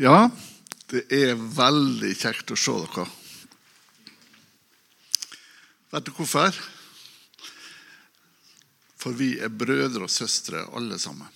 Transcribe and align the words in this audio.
Ja, 0.00 0.30
det 0.88 1.04
er 1.12 1.34
veldig 1.36 2.14
kjekt 2.16 2.52
å 2.54 2.56
se 2.56 2.72
dere. 2.72 3.04
Vet 5.92 6.06
du 6.06 6.12
hvorfor? 6.16 6.56
For 8.96 9.12
vi 9.18 9.34
er 9.42 9.52
brødre 9.52 10.06
og 10.06 10.12
søstre 10.12 10.62
alle 10.72 10.96
sammen. 11.02 11.28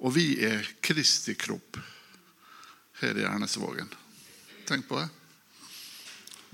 Og 0.00 0.14
vi 0.14 0.36
er 0.46 0.68
Kristi 0.84 1.34
kropp 1.34 1.80
her 3.00 3.18
i 3.18 3.26
Ernesvågen. 3.26 3.90
Tenk 4.68 4.86
på 4.86 5.00
det. 5.00 5.08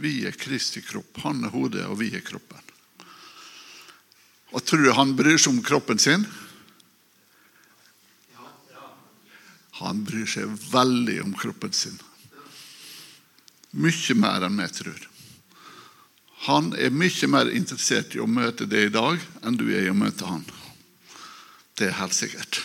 Vi 0.01 0.15
er 0.29 0.41
Kristi 0.41 0.81
kropp. 0.81 1.21
Han 1.27 1.45
er 1.45 1.53
hodet, 1.53 1.85
og 1.85 2.01
vi 2.01 2.15
er 2.17 2.25
kroppen. 2.25 2.65
Og 4.57 4.65
tror 4.65 4.87
du 4.87 4.93
han 4.97 5.13
bryr 5.19 5.37
seg 5.37 5.53
om 5.53 5.63
kroppen 5.65 6.01
sin? 6.01 6.25
Han 9.81 10.05
bryr 10.09 10.29
seg 10.29 10.53
veldig 10.73 11.19
om 11.25 11.35
kroppen 11.37 11.73
sin. 11.77 11.99
Mye 13.77 14.17
mer 14.17 14.47
enn 14.47 14.63
jeg 14.65 14.73
tror. 14.79 15.03
Han 16.47 16.71
er 16.79 16.95
mye 16.95 17.29
mer 17.29 17.51
interessert 17.51 18.15
i 18.15 18.23
å 18.23 18.29
møte 18.31 18.69
deg 18.71 18.89
i 18.89 18.95
dag 18.95 19.21
enn 19.43 19.59
du 19.59 19.67
er 19.69 19.85
i 19.87 19.93
å 19.93 19.99
møte 19.99 20.29
han. 20.29 20.45
Det 21.77 21.91
er 21.91 21.99
helt 21.99 22.17
sikkert. 22.17 22.61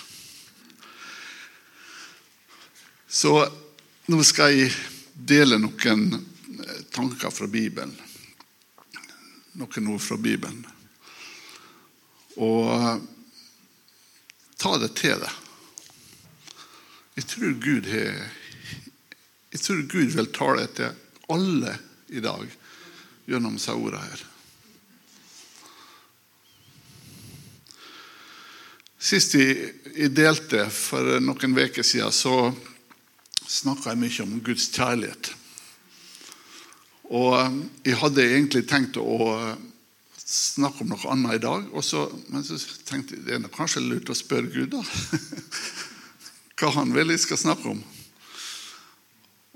Så 3.12 3.34
nå 4.08 4.22
skal 4.24 4.56
jeg 4.56 4.72
dele 5.14 5.60
noen 5.60 6.06
tanker 6.96 7.34
fra 7.34 7.48
Bibelen. 7.52 7.92
Noen 9.60 9.92
ord 9.92 10.04
fra 10.04 10.16
Bibelen. 10.22 10.64
Og 12.40 13.02
ta 14.62 14.78
det 14.80 14.94
til 14.96 15.20
deg. 15.20 15.41
Jeg 17.16 17.28
tror 17.28 17.56
Gud 17.60 17.88
har 17.92 18.20
Jeg 19.52 19.60
tror 19.60 19.82
Gud 19.92 20.14
vil 20.16 20.30
tale 20.32 20.68
til 20.76 20.94
alle 21.32 21.74
i 22.08 22.22
dag 22.24 22.46
gjennom 23.28 23.58
disse 23.58 23.74
ordene 23.76 24.04
her. 24.04 24.22
Sist 29.02 29.36
jeg, 29.36 30.12
delte, 30.16 30.68
for 30.72 31.20
noen 31.20 31.58
uker 31.58 31.84
siden, 31.84 32.16
så 32.16 32.52
snakka 33.44 33.92
jeg 33.92 34.02
mye 34.06 34.24
om 34.24 34.40
Guds 34.46 34.70
kjærlighet. 34.72 35.34
Og 37.12 37.36
jeg 37.84 38.00
hadde 38.00 38.28
egentlig 38.28 38.64
tenkt 38.72 39.00
å 39.02 39.18
snakke 40.16 40.86
om 40.86 40.94
noe 40.94 41.12
annet 41.12 41.42
i 41.42 41.44
dag, 41.44 41.68
så, 41.84 42.06
men 42.32 42.46
så 42.48 42.56
tenkte 42.88 43.18
jeg 43.18 43.28
det 43.28 43.36
er 43.36 43.52
kanskje 43.52 43.84
lurt 43.84 44.14
å 44.14 44.16
spørre 44.16 44.48
Gud, 44.54 44.78
da. 44.78 44.84
Hva 46.62 46.70
han 46.76 46.92
vil 46.94 47.10
jeg 47.10 47.24
skal 47.24 47.40
snakke 47.42 47.72
om. 47.72 47.80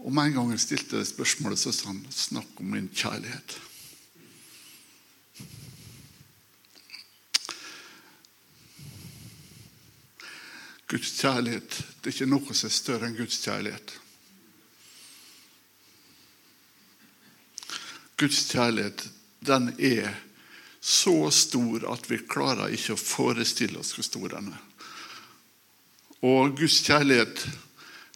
Og 0.02 0.14
med 0.14 0.32
en 0.32 0.38
gang 0.40 0.52
jeg 0.56 0.64
stilte 0.64 0.98
det 0.98 1.06
spørsmålet, 1.06 1.60
så 1.62 1.70
sa 1.70 1.92
han 1.92 2.00
snakk 2.10 2.58
om 2.64 2.72
min 2.74 2.88
kjærlighet. 2.90 3.60
Guds 10.90 11.14
kjærlighet 11.20 11.78
det 12.02 12.10
er 12.10 12.16
ikke 12.16 12.30
noe 12.30 12.58
som 12.58 12.72
er 12.72 12.74
større 12.74 13.10
enn 13.10 13.18
Guds 13.22 13.38
kjærlighet. 13.46 13.96
Guds 18.18 18.46
kjærlighet 18.50 19.08
den 19.46 19.76
er 19.78 20.10
så 20.82 21.30
stor 21.34 21.86
at 21.94 22.10
vi 22.10 22.24
klarer 22.26 22.74
ikke 22.74 22.98
å 22.98 23.02
forestille 23.02 23.82
oss 23.82 23.94
hvor 23.94 24.10
stor 24.10 24.40
den 24.40 24.54
er. 24.54 24.62
Og 26.26 26.56
Guds 26.58 26.80
kjærlighet 26.86 27.46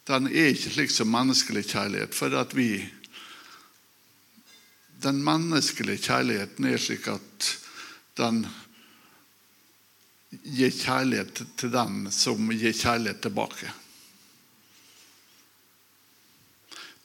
den 0.10 0.30
er 0.32 0.50
ikke 0.50 0.72
slik 0.74 0.94
som 0.94 1.12
menneskelig 1.14 1.68
kjærlighet. 1.70 2.16
For 2.18 2.34
at 2.40 2.56
vi 2.58 2.88
Den 5.00 5.22
menneskelige 5.24 6.02
kjærligheten 6.04 6.66
er 6.66 6.78
slik 6.78 7.06
at 7.08 7.46
den 8.18 8.42
gir 10.44 10.74
kjærlighet 10.76 11.40
til 11.58 11.72
den 11.72 12.12
som 12.12 12.50
gir 12.52 12.74
kjærlighet 12.76 13.22
tilbake. 13.24 13.72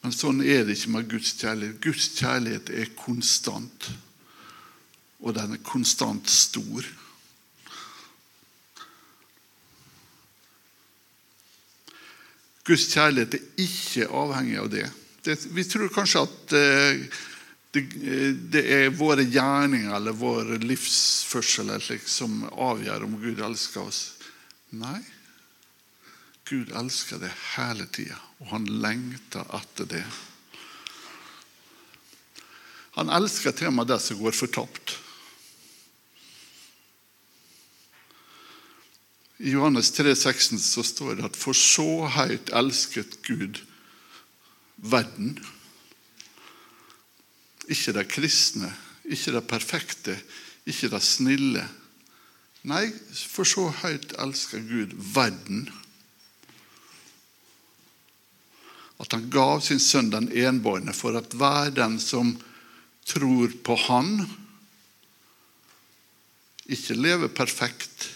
Men 0.03 0.11
sånn 0.11 0.43
er 0.43 0.65
det 0.67 0.75
ikke 0.75 0.91
med 0.97 1.07
Guds 1.13 1.31
kjærlighet. 1.39 1.79
Guds 1.81 2.09
kjærlighet 2.19 2.73
er 2.83 2.91
konstant, 2.99 3.87
og 5.23 5.39
den 5.39 5.55
er 5.55 5.63
konstant 5.63 6.29
stor. 6.29 6.83
Guds 12.65 12.87
kjærlighet 12.89 13.37
er 13.37 13.63
ikke 13.65 14.09
avhengig 14.09 14.59
av 14.61 14.69
det. 14.73 14.85
det 15.25 15.37
vi 15.53 15.65
tror 15.69 15.91
kanskje 15.93 16.23
at 16.25 16.55
eh, 16.57 17.03
det, 17.75 17.83
det, 18.53 18.63
er 18.71 18.95
våre 18.95 19.25
gjerninger 19.27 19.93
eller 19.93 20.15
vår 20.15 20.55
livsførsel 20.63 21.73
slik, 21.83 22.07
som 22.07 22.45
avgjør 22.49 23.05
om 23.05 23.17
Gud 23.21 23.41
elsker 23.43 23.85
oss. 23.85 24.03
Nei. 24.73 25.01
Gud 26.45 26.71
elsker 26.77 27.21
det 27.21 27.33
hele 27.55 27.87
tida, 27.89 28.17
og 28.41 28.53
han 28.53 28.67
lengter 28.81 29.45
etter 29.57 29.89
det. 29.89 30.03
Han 32.95 33.11
elsker 33.11 33.51
til 33.51 33.73
og 33.73 33.79
med 33.81 33.89
det 33.91 33.99
som 34.01 34.21
går 34.21 34.37
fortapt. 34.37 34.99
I 39.39 39.51
Johannes 39.51 39.91
3, 39.91 40.15
16 40.15 40.59
så 40.59 40.83
står 40.83 41.17
det 41.17 41.25
at 41.27 41.37
for 41.39 41.57
så 41.57 42.07
høyt 42.07 42.53
elsket 42.55 43.17
Gud 43.27 43.59
verden. 44.77 45.35
Ikke 47.67 47.95
de 47.97 48.05
kristne, 48.07 48.69
ikke 49.03 49.33
de 49.35 49.41
perfekte, 49.43 50.15
ikke 50.65 50.89
de 50.93 51.01
snille. 51.03 51.65
Nei, 52.65 52.87
for 53.11 53.47
så 53.47 53.67
høyt 53.83 54.15
elsker 54.23 54.63
Gud 54.65 54.95
verden. 55.13 55.67
At 59.03 59.11
han 59.11 59.27
gav 59.27 59.59
sin 59.65 59.83
sønn 59.83 60.13
den 60.13 60.31
enbårne 60.31 60.95
for 60.95 61.17
at 61.19 61.35
hver 61.35 61.73
den 61.75 61.99
som 61.99 62.37
tror 63.05 63.51
på 63.67 63.75
Han, 63.85 64.23
ikke 66.65 66.95
lever 66.97 67.29
perfekt, 67.29 68.07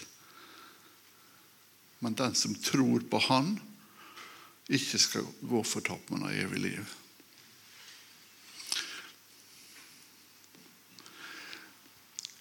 men 2.00 2.16
den 2.16 2.34
som 2.34 2.54
tror 2.54 3.04
på 3.10 3.18
Han, 3.28 3.54
ikke 4.70 4.98
skal 5.02 5.26
gå 5.40 5.62
fortapt, 5.66 6.10
men 6.10 6.24
ha 6.24 6.32
evig 6.32 6.62
liv. 6.62 6.96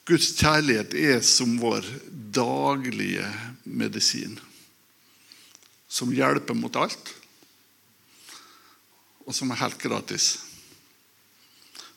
Guds 0.10 0.32
kjærlighet 0.40 0.94
er 0.98 1.20
som 1.26 1.58
vår 1.62 1.86
daglige 2.34 3.26
medisin. 3.66 4.40
Som 5.90 6.14
hjelper 6.14 6.58
mot 6.58 6.78
alt, 6.78 7.12
og 9.26 9.36
som 9.36 9.52
er 9.52 9.62
helt 9.62 9.78
gratis. 9.82 10.32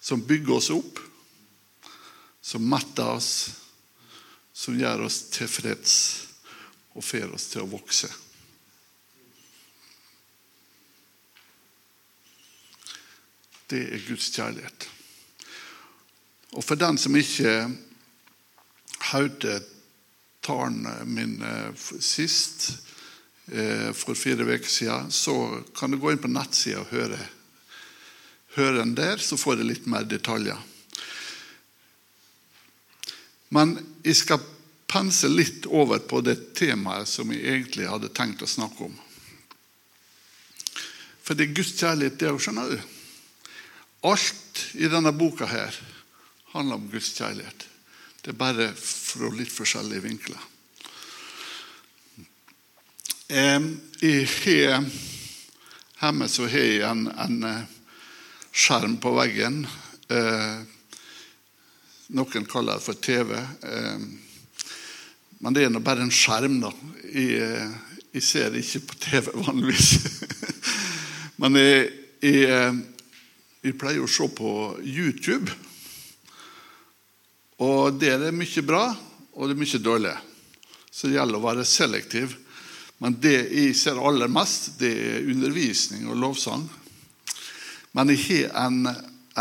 Som 0.01 0.25
bygger 0.29 0.59
oss 0.59 0.73
opp, 0.75 1.01
som 2.43 2.65
metter 2.69 3.15
oss, 3.15 3.31
som 4.53 4.77
gjør 4.77 5.07
oss 5.07 5.23
tilfreds 5.33 5.97
og 6.93 7.05
får 7.05 7.33
oss 7.35 7.49
til 7.53 7.65
å 7.65 7.71
vokse. 7.71 8.11
Det 13.73 13.83
er 13.97 14.05
Guds 14.05 14.29
kjærlighet. 14.35 14.89
Og 16.53 16.65
for 16.67 16.77
den 16.77 16.99
som 17.01 17.17
ikke 17.17 17.55
hørte 19.13 19.63
talen 20.45 20.85
min 21.09 21.39
sist, 22.03 22.69
for 23.97 24.15
fire 24.15 24.45
uker 24.45 24.69
siden, 24.69 25.09
så 25.11 25.35
kan 25.77 25.91
du 25.91 25.99
gå 26.01 26.13
inn 26.13 26.21
på 26.21 26.31
nettsida 26.31 26.83
og 26.83 26.93
høre, 26.93 27.19
høre 28.59 28.79
den 28.83 28.95
der, 28.99 29.17
så 29.19 29.41
får 29.41 29.59
du 29.59 29.65
litt 29.67 29.89
mer 29.91 30.05
detaljer. 30.09 30.61
Men 33.53 33.75
jeg 34.05 34.17
skal 34.21 34.41
pense 34.93 35.29
litt 35.29 35.67
over 35.67 36.03
på 36.05 36.21
det 36.21 36.53
temaet 36.59 37.09
som 37.09 37.33
jeg 37.33 37.41
egentlig 37.49 37.89
hadde 37.89 38.13
tenkt 38.13 38.45
å 38.45 38.51
snakke 38.51 38.85
om. 38.91 38.95
For 41.23 41.39
det 41.39 41.49
er 41.49 41.57
Guds 41.57 41.73
kjærlighet, 41.79 42.19
det 42.21 42.29
òg, 42.29 42.41
skjønner 42.43 42.75
du. 42.75 42.79
Alt 44.11 44.65
i 44.77 44.91
denne 44.93 45.15
boka 45.17 45.47
her 45.49 45.77
handler 46.53 46.81
om 46.81 46.89
Guds 46.93 47.13
kjærlighet. 47.17 47.69
Det 48.23 48.35
er 48.35 48.39
bare 48.39 48.69
fra 48.77 49.31
litt 49.33 49.53
forskjellige 49.53 50.05
vinkler. 50.05 50.49
Har, 53.33 54.85
hjemme 56.03 56.29
så 56.29 56.51
har 56.53 56.67
jeg 56.67 56.83
en, 56.85 57.07
en 57.09 57.39
skjerm 58.53 58.99
på 59.01 59.15
veggen. 59.17 59.63
Noen 62.13 62.51
kaller 62.51 62.77
det 62.77 62.85
for 62.85 63.01
TV. 63.01 63.33
Men 65.43 65.57
det 65.57 65.65
er 65.67 65.73
nå 65.75 65.81
bare 65.83 66.05
en 66.05 66.15
skjerm. 66.15 66.61
da. 66.63 66.71
Jeg, 67.11 67.69
jeg 68.15 68.23
ser 68.23 68.55
ikke 68.55 68.85
på 68.87 68.99
TV 69.03 69.31
vanligvis. 69.43 69.89
Men 71.43 71.59
jeg, 71.59 71.89
jeg, 72.23 72.45
eh, 72.47 72.77
jeg, 73.65 73.79
pleier 73.81 74.05
å 74.05 74.11
se 74.11 74.29
på 74.31 74.53
YouTube. 74.87 75.51
Og 77.63 77.99
der 77.99 78.21
er 78.21 78.29
det 78.29 78.37
mye 78.37 78.63
bra, 78.67 78.85
og 79.35 79.51
det 79.51 79.57
er 79.57 79.63
mye 79.65 79.81
dårlig. 79.83 80.13
Så 80.93 81.09
det 81.09 81.17
gjelder 81.17 81.41
å 81.41 81.47
være 81.49 81.65
selektiv. 81.67 82.37
Men 83.03 83.17
det 83.19 83.35
jeg 83.51 83.73
ser 83.75 83.99
aller 83.99 84.31
mest, 84.31 84.77
det 84.79 84.93
er 84.93 85.33
undervisning 85.33 86.05
og 86.07 86.21
lovsang. 86.23 86.69
Men 87.99 88.13
jeg 88.15 88.47
har 88.47 88.69
en, 88.69 88.87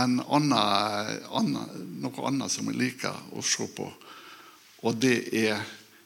en 0.01 0.18
annen, 0.25 1.62
noe 2.01 2.25
annet 2.31 2.50
som 2.50 2.71
jeg 2.71 2.80
liker 2.80 3.38
å 3.38 3.45
se 3.45 3.69
på. 3.77 3.86
Og 4.81 4.98
det 4.98 5.19
er 5.44 5.62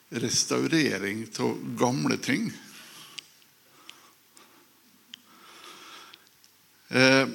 restaurering 0.10 1.25
av 1.40 1.57
gamle 1.78 2.18
ting. 2.18 2.52
Eh, 6.90 7.28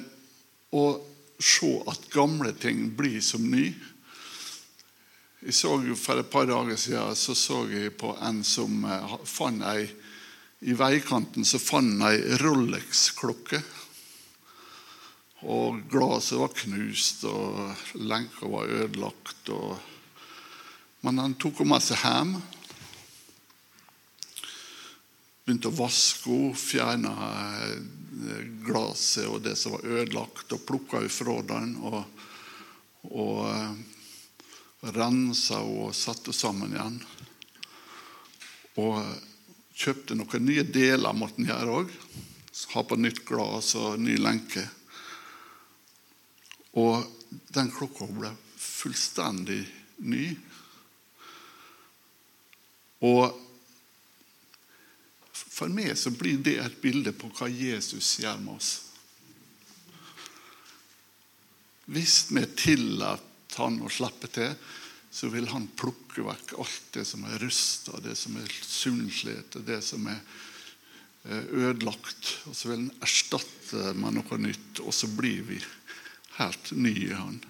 og 0.71 1.07
se 1.41 1.71
at 1.91 2.07
gamle 2.13 2.53
ting 2.55 2.87
blir 2.95 3.19
som 3.23 3.43
ny. 3.51 3.71
Jeg 5.41 5.55
så 5.57 5.73
For 5.97 6.21
et 6.21 6.29
par 6.29 6.45
dager 6.45 6.77
siden 6.77 7.15
så, 7.17 7.35
så 7.35 7.65
jeg 7.69 7.95
på 7.97 8.13
en 8.21 8.43
som 8.45 8.85
eh, 8.85 9.17
fant 9.25 9.63
ei 9.65 9.89
I 10.61 10.75
veikanten 10.77 11.45
så 11.45 11.57
fant 11.57 12.03
ei 12.05 12.37
Rolex-klokke. 12.37 13.61
Og 15.41 15.79
glasset 15.89 16.37
var 16.37 16.53
knust, 16.53 17.23
og 17.25 17.97
lenka 17.97 18.45
var 18.45 18.69
ødelagt. 18.69 19.49
Og... 19.49 19.79
Men 21.01 21.17
han 21.17 21.33
tok 21.33 21.63
henne 21.63 21.73
med 21.73 21.81
seg 21.81 22.03
hjem 22.05 22.35
begynte 25.45 25.71
å 25.71 25.75
vaske 25.75 26.31
henne, 26.31 26.57
fjerne 26.57 27.13
eh, 27.31 28.43
glasset 28.65 29.27
og 29.29 29.41
det 29.45 29.55
som 29.59 29.75
var 29.77 29.87
ødelagt, 29.87 30.51
og 30.53 30.65
plukka 30.67 31.01
ifra 31.05 31.39
den. 31.53 31.73
Og, 31.87 32.03
og 33.11 33.39
uh, 33.49 34.91
rensa 34.93 35.57
henne 35.61 35.87
og 35.87 35.95
satte 35.97 36.33
sammen 36.35 36.75
igjen. 36.75 36.99
Og 38.81 39.01
kjøpte 39.81 40.15
noen 40.17 40.45
nye 40.45 40.65
deler, 40.67 41.17
måtte 41.17 41.41
han 41.41 41.49
gjøre 41.49 41.79
òg. 41.81 41.95
Ha 42.75 42.83
på 42.85 42.99
nytt 42.99 43.23
glass 43.25 43.73
og 43.79 43.99
ny 43.99 44.17
lenke. 44.19 44.63
Og 46.77 47.01
den 47.51 47.71
klokka 47.73 48.07
ble 48.11 48.31
fullstendig 48.59 49.63
ny. 50.05 50.27
Og 53.07 53.50
for 55.61 55.69
meg 55.69 55.93
så 55.99 56.09
blir 56.09 56.39
det 56.41 56.55
et 56.57 56.77
bilde 56.81 57.11
på 57.13 57.27
hva 57.37 57.45
Jesus 57.45 58.15
gjør 58.23 58.39
med 58.41 58.55
oss. 58.57 58.69
Hvis 61.91 62.31
vi 62.33 62.41
tillater 62.57 63.59
han 63.59 63.77
å 63.83 63.91
slippe 63.91 64.29
til, 64.31 64.55
så 65.11 65.27
vil 65.29 65.45
han 65.51 65.67
plukke 65.77 66.23
vekk 66.25 66.55
alt 66.63 66.87
det 66.95 67.03
som 67.05 67.27
er 67.27 67.43
rusta, 67.43 67.99
det 68.01 68.15
som 68.17 68.39
er 68.41 68.55
sunnslet, 68.63 69.59
det 69.67 69.81
som 69.85 70.07
er 70.09 70.17
eh, 71.27 71.45
ødelagt. 71.67 72.31
Og 72.47 72.55
så 72.55 72.71
vil 72.71 72.79
han 72.79 73.05
erstatte 73.05 73.93
med 73.99 74.17
noe 74.17 74.41
nytt, 74.41 74.81
og 74.81 74.95
så 74.95 75.11
blir 75.13 75.45
vi 75.51 75.59
helt 76.39 76.73
nye 76.73 77.09
i 77.11 77.17
han. 77.19 77.41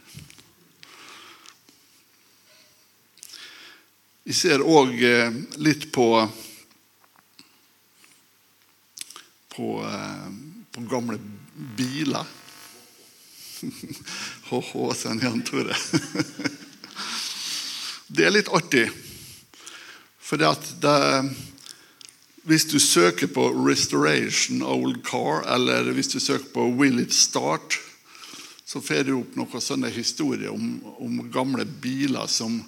Vi 4.25 4.35
ser 4.35 4.65
òg 4.65 4.97
eh, 5.05 5.43
litt 5.61 5.93
på 5.93 6.09
på, 9.55 9.83
eh, 9.85 10.27
på 10.71 10.81
gamle 10.81 11.19
biler. 11.77 12.25
Hå-hå, 14.49 14.89
sier 14.97 15.21
Jan 15.23 15.43
Tore. 15.45 15.75
det 18.15 18.25
er 18.27 18.35
litt 18.35 18.51
artig. 18.51 18.87
For 20.21 20.39
det 20.39 20.49
at 20.49 20.69
det, 20.81 20.97
hvis 22.47 22.65
du 22.71 22.79
søker 22.79 23.27
på 23.27 23.49
'Restoration 23.53 24.63
Old 24.63 25.03
Car', 25.05 25.45
eller 25.55 25.91
hvis 25.91 26.13
du 26.15 26.19
søker 26.19 26.49
på 26.53 26.67
'Will 26.71 26.99
It 26.99 27.13
Start', 27.13 27.79
så 28.65 28.81
får 28.81 29.03
du 29.03 29.17
opp 29.19 29.35
noen 29.35 29.61
sånne 29.61 29.89
historier 29.91 30.53
om, 30.53 30.79
om 31.03 31.17
gamle 31.31 31.65
biler 31.65 32.27
som 32.31 32.61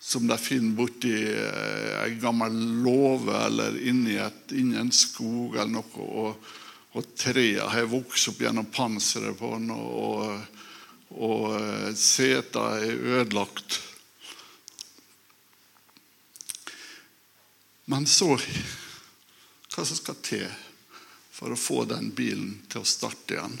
som 0.00 0.26
de 0.28 0.36
finner 0.38 0.76
borti 0.76 1.12
ei 1.12 2.12
en 2.12 2.20
gammel 2.22 2.56
låve 2.84 3.38
eller 3.46 3.78
inni, 3.88 4.18
et, 4.20 4.52
en 4.52 4.92
skog 4.92 5.56
eller 5.56 5.78
noe. 5.78 6.06
Og, 6.06 6.52
og 6.96 7.08
trærne 7.18 7.70
har 7.72 7.90
vokst 7.90 8.30
opp 8.30 8.44
gjennom 8.44 8.68
panseret 8.72 9.36
på 9.38 9.50
den, 9.56 9.72
og, 9.74 10.22
og 10.28 10.62
og 11.10 11.94
seta 11.96 12.64
er 12.82 13.04
ødelagt. 13.20 13.80
Men 17.86 18.06
så 18.06 18.34
Hva 19.76 19.84
som 19.84 19.98
skal 19.98 20.16
til 20.24 20.46
for 21.36 21.52
å 21.52 21.58
få 21.60 21.82
den 21.84 22.08
bilen 22.16 22.62
til 22.72 22.80
å 22.80 22.88
starte 22.88 23.36
igjen? 23.36 23.58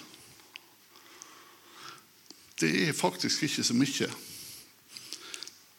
Det 2.56 2.70
er 2.86 2.96
faktisk 2.96 3.44
ikke 3.44 3.66
så 3.68 3.76
mye. 3.76 4.08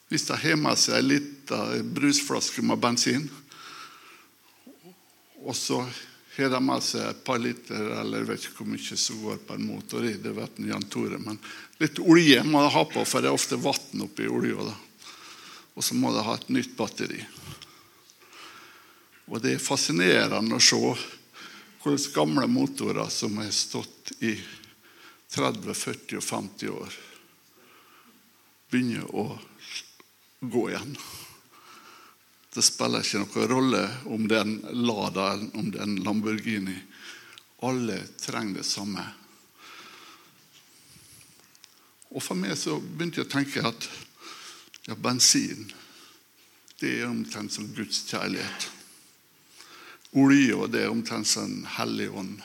Hvis 0.08 0.28
de 0.30 0.38
har 0.40 0.60
med 0.60 0.80
seg 0.80 1.00
ei 1.00 1.06
lita 1.06 1.62
brusflaske 1.84 2.64
med 2.64 2.80
bensin, 2.80 3.26
og 5.44 5.56
så 5.56 5.82
har 6.38 6.52
de 6.54 6.60
med 6.64 6.84
seg 6.86 7.02
et 7.10 7.24
par 7.26 7.40
liter 7.42 7.90
eller 8.02 8.22
jeg 8.22 8.30
vet 8.30 8.46
ikke 8.46 8.62
hvor 8.62 8.70
mye 8.70 8.98
som 9.02 9.22
går 9.24 9.40
på 9.48 9.56
en 9.58 9.68
motor 9.68 10.06
i, 10.06 10.14
det 10.22 10.34
vet 10.38 10.60
Jan 10.70 10.86
Tore, 10.92 11.20
men 11.20 11.40
litt 11.82 12.00
olje 12.00 12.44
må 12.46 12.62
de 12.64 12.74
ha 12.76 12.84
på, 12.88 13.04
for 13.08 13.24
det 13.24 13.32
er 13.32 13.38
ofte 13.38 13.60
vann 13.60 14.06
oppi 14.06 14.30
olja. 14.30 14.68
Og 15.78 15.86
så 15.86 15.98
må 15.98 16.12
de 16.14 16.24
ha 16.26 16.36
et 16.38 16.48
nytt 16.54 16.76
batteri. 16.78 17.20
Og 19.28 19.42
det 19.44 19.56
er 19.56 19.64
fascinerende 19.64 20.58
å 20.58 20.64
se 20.64 20.78
hvordan 20.78 22.14
gamle 22.16 22.48
motorer 22.50 23.10
som 23.14 23.38
har 23.42 23.52
stått 23.54 24.14
i 24.20 24.34
30, 25.34 25.74
40 25.74 26.18
og 26.20 26.24
50 26.24 26.72
år, 26.72 26.96
begynner 28.72 29.06
å 29.16 29.28
gå 30.40 30.70
igjen. 30.70 30.98
Det 32.54 32.64
spiller 32.66 33.06
ikke 33.06 33.22
noen 33.22 33.50
rolle 33.52 33.84
om 34.10 34.28
det 34.30 34.38
er 34.40 34.48
en 34.48 34.86
Lada 34.88 35.32
eller 35.36 35.58
om 35.60 35.72
det 35.72 35.82
er 35.82 35.90
en 35.90 36.00
Lamborghini. 36.06 36.78
Alle 37.68 38.00
trenger 38.22 38.62
det 38.62 38.68
samme. 38.70 39.04
Og 42.14 42.24
For 42.24 42.40
meg 42.40 42.56
så 42.58 42.78
begynte 42.80 43.22
jeg 43.22 43.28
å 43.28 43.34
tenke 43.34 43.66
at 43.68 43.90
ja, 44.88 44.96
bensin 44.96 45.68
det 46.80 47.00
er 47.02 47.10
omtrent 47.10 47.54
som 47.54 47.68
Guds 47.74 48.04
kjærlighet. 48.10 48.68
Det 50.14 50.82
er 50.82 50.90
omtrent 50.90 51.28
som 51.28 51.46
en 51.46 51.66
hellig 51.78 52.08
ånd. 52.14 52.38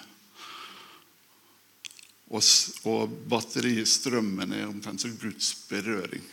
Og, 2.33 2.45
og 2.89 3.13
batteriet, 3.29 4.07
er 4.09 4.67
omtrent 4.67 5.05
som 5.05 5.17
Guds 5.21 5.53
berøring. 5.69 6.25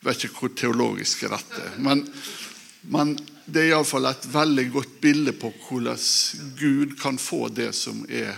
Vet 0.00 0.24
ikke 0.24 0.46
hvor 0.46 0.54
teologisk 0.56 1.26
er. 1.28 1.36
Men, 1.82 2.06
men 2.88 3.16
det 3.44 3.64
er 3.66 3.72
iallfall 3.74 4.08
et 4.08 4.28
veldig 4.32 4.66
godt 4.72 4.94
bilde 5.02 5.34
på 5.36 5.50
hvordan 5.66 5.98
Gud 6.60 6.94
kan 7.00 7.18
få 7.20 7.48
det 7.52 7.72
som 7.76 8.04
er 8.08 8.32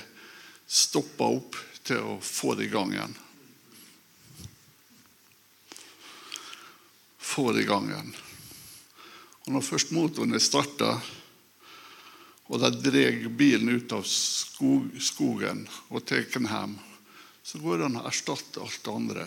stoppa 0.67 1.29
opp, 1.39 1.59
til 1.83 1.99
å 1.99 2.19
få 2.23 2.53
det 2.55 2.69
i 2.69 2.71
gang 2.71 2.93
igjen. 2.95 3.15
Få 7.19 7.51
det 7.51 7.65
i 7.65 7.67
gang 7.67 7.89
igjen. 7.91 8.13
Og 9.43 9.49
Når 9.57 9.67
først 9.67 9.91
motoren 9.91 10.37
er 10.39 10.43
starta, 10.43 10.93
og 12.47 12.63
de 12.63 12.71
drar 12.85 13.19
bilen 13.35 13.73
ut 13.75 13.95
av 13.97 14.07
skog, 14.07 14.93
skogen 15.03 15.65
og 15.91 16.05
tar 16.07 16.23
den 16.31 16.47
hjem, 16.47 16.77
så 17.43 17.59
går 17.59 17.81
det 17.81 17.89
an 17.89 17.99
å 17.99 18.07
erstatte 18.07 18.63
alt 18.63 18.79
det 18.85 18.95
andre 18.95 19.27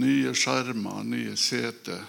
Nye 0.00 0.32
skjermer, 0.32 1.02
nye 1.04 1.36
seter. 1.36 2.00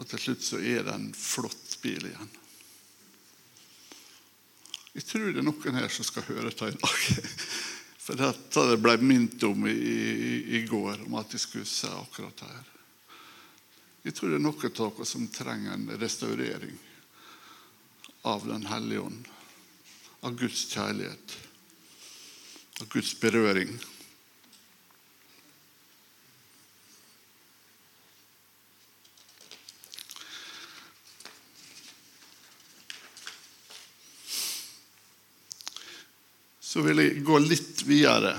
Og 0.00 0.08
til 0.08 0.22
slutt 0.24 0.42
så 0.42 0.58
er 0.58 0.82
det 0.86 0.94
en 0.96 1.10
flott 1.14 1.76
bil 1.82 2.08
igjen. 2.08 2.36
Jeg 4.96 5.06
tror 5.06 5.28
det 5.30 5.38
er 5.38 5.46
noen 5.46 5.76
her 5.78 5.92
som 5.92 6.06
skal 6.06 6.26
høre 6.26 6.50
det 6.50 6.72
i 6.72 6.80
dag. 6.80 7.02
For 8.04 8.18
dette 8.18 8.64
det 8.66 8.78
jeg 8.90 9.06
minnet 9.06 9.44
om 9.46 9.66
i, 9.70 9.76
i, 9.76 10.32
i, 10.58 10.62
går, 10.66 11.04
om 11.06 11.18
at 11.20 11.30
jeg 11.36 11.44
skulle 11.44 11.68
si 11.68 11.86
akkurat 11.86 12.40
det 12.40 12.48
her. 12.48 12.70
Jeg 14.08 14.16
tror 14.16 14.32
det 14.32 14.40
er 14.40 14.42
noen 14.42 14.64
av 14.66 14.80
dere 14.80 15.06
som 15.06 15.28
trenger 15.30 15.76
en 15.76 15.86
restaurering 16.00 16.78
av 18.26 18.48
Den 18.48 18.66
hellige 18.66 19.04
ånd. 19.04 19.28
Av 20.26 20.34
Guds 20.36 20.66
kjærlighet. 20.72 21.36
Av 22.80 22.88
Guds 22.92 23.14
berøring. 23.20 23.76
Så 36.80 36.84
vil 36.86 37.00
jeg 37.02 37.20
gå 37.28 37.36
litt 37.44 37.82
videre. 37.84 38.30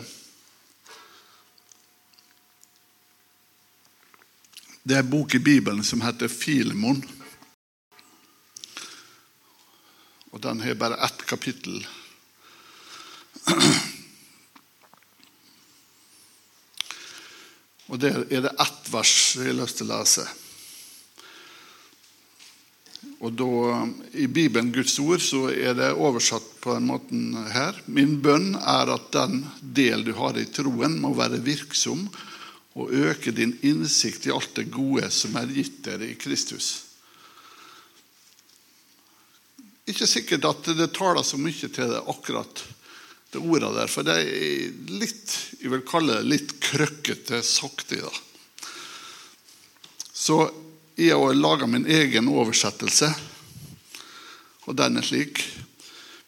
Det 4.82 4.96
er 4.98 5.04
en 5.04 5.12
bok 5.12 5.36
i 5.38 5.42
Bibelen 5.46 5.84
som 5.86 6.02
heter 6.02 6.26
Filemon. 6.26 7.04
Og 10.34 10.42
den 10.42 10.64
har 10.66 10.80
bare 10.82 10.98
ett 11.06 11.22
kapittel. 11.30 11.86
Og 17.92 18.00
Der 18.02 18.24
er 18.26 18.42
det 18.48 18.58
ett 18.58 18.90
vers 18.90 19.36
jeg 19.38 19.52
har 19.52 19.60
lyst 19.62 19.84
til 19.84 19.92
å 19.92 20.00
lese. 20.00 20.26
Og 23.22 23.36
da, 23.38 23.48
I 24.18 24.26
Bibelen, 24.26 24.72
Guds 24.74 24.98
ord, 25.00 25.22
så 25.22 25.46
er 25.54 25.76
det 25.78 25.92
oversatt 25.94 26.48
på 26.64 26.74
den 26.74 26.88
måten 26.90 27.36
her. 27.54 27.78
Min 27.86 28.16
bønn 28.24 28.56
er 28.58 28.90
at 28.90 29.12
den 29.14 29.44
del 29.62 30.06
du 30.08 30.16
har 30.18 30.40
i 30.42 30.48
troen, 30.50 30.98
må 31.04 31.14
være 31.18 31.42
virksom 31.46 32.08
og 32.80 32.94
øke 32.96 33.34
din 33.36 33.54
innsikt 33.68 34.26
i 34.26 34.34
alt 34.34 34.56
det 34.58 34.72
gode 34.74 35.10
som 35.14 35.36
er 35.38 35.54
gitt 35.54 35.84
dere 35.86 36.08
i 36.08 36.18
Kristus. 36.18 36.72
Ikke 39.92 40.08
sikkert 40.08 40.48
at 40.48 40.72
det 40.78 40.90
taler 40.96 41.26
så 41.26 41.38
mye 41.42 41.70
til 41.70 41.92
det 41.92 42.02
akkurat 42.10 42.64
det 43.32 43.40
ordet 43.40 43.70
der, 43.76 43.92
for 43.92 44.08
det 44.08 44.18
er 44.18 44.72
litt 44.92 45.36
jeg 45.62 45.72
vil 45.72 45.86
kalle 45.88 46.18
det 46.18 46.30
litt 46.32 46.58
krøkkete 46.64 47.40
sagt 47.46 47.94
i 47.96 48.02
det. 48.02 48.12
Så 50.12 50.42
jeg 51.08 51.18
har 51.18 51.34
laga 51.34 51.68
min 51.68 51.88
egen 51.90 52.30
oversettelse, 52.30 53.10
og 54.70 54.78
den 54.78 55.00
er 55.00 55.06
slik. 55.06 55.42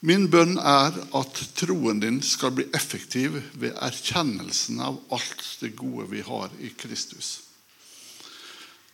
Min 0.03 0.25
bønn 0.27 0.57
er 0.57 0.97
at 1.15 1.41
troen 1.55 2.01
din 2.03 2.17
skal 2.25 2.51
bli 2.57 2.65
effektiv 2.75 3.37
ved 3.55 3.77
erkjennelsen 3.85 4.81
av 4.83 4.97
alt 5.15 5.43
det 5.61 5.75
gode 5.79 6.09
vi 6.11 6.23
har 6.27 6.51
i 6.59 6.73
Kristus. 6.75 7.37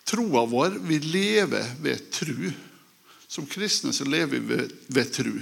Troa 0.05 0.43
vår 0.45 0.77
Vi 0.85 0.99
lever 0.99 1.71
ved 1.81 2.11
tru. 2.13 2.51
Som 3.27 3.45
kristne 3.49 3.93
så 3.93 4.05
lever 4.05 4.37
vi 4.37 4.39
ved, 4.53 4.71
ved 4.87 5.11
tru. 5.13 5.33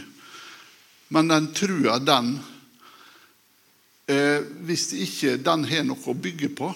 Men 1.08 1.28
den 1.28 1.54
trua, 1.56 2.00
den 2.00 2.38
eh, 4.08 4.44
Hvis 4.68 4.94
ikke 4.94 5.38
den 5.40 5.68
har 5.68 5.84
noe 5.88 6.04
å 6.04 6.16
bygge 6.16 6.52
på, 6.56 6.72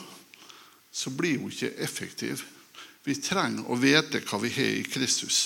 så 0.92 1.12
blir 1.16 1.40
hun 1.40 1.52
ikke 1.52 1.76
effektiv. 1.80 2.44
Vi 3.04 3.16
trenger 3.18 3.70
å 3.72 3.78
vite 3.80 4.22
hva 4.26 4.40
vi 4.44 4.52
har 4.54 4.76
i 4.78 4.86
Kristus. 4.86 5.40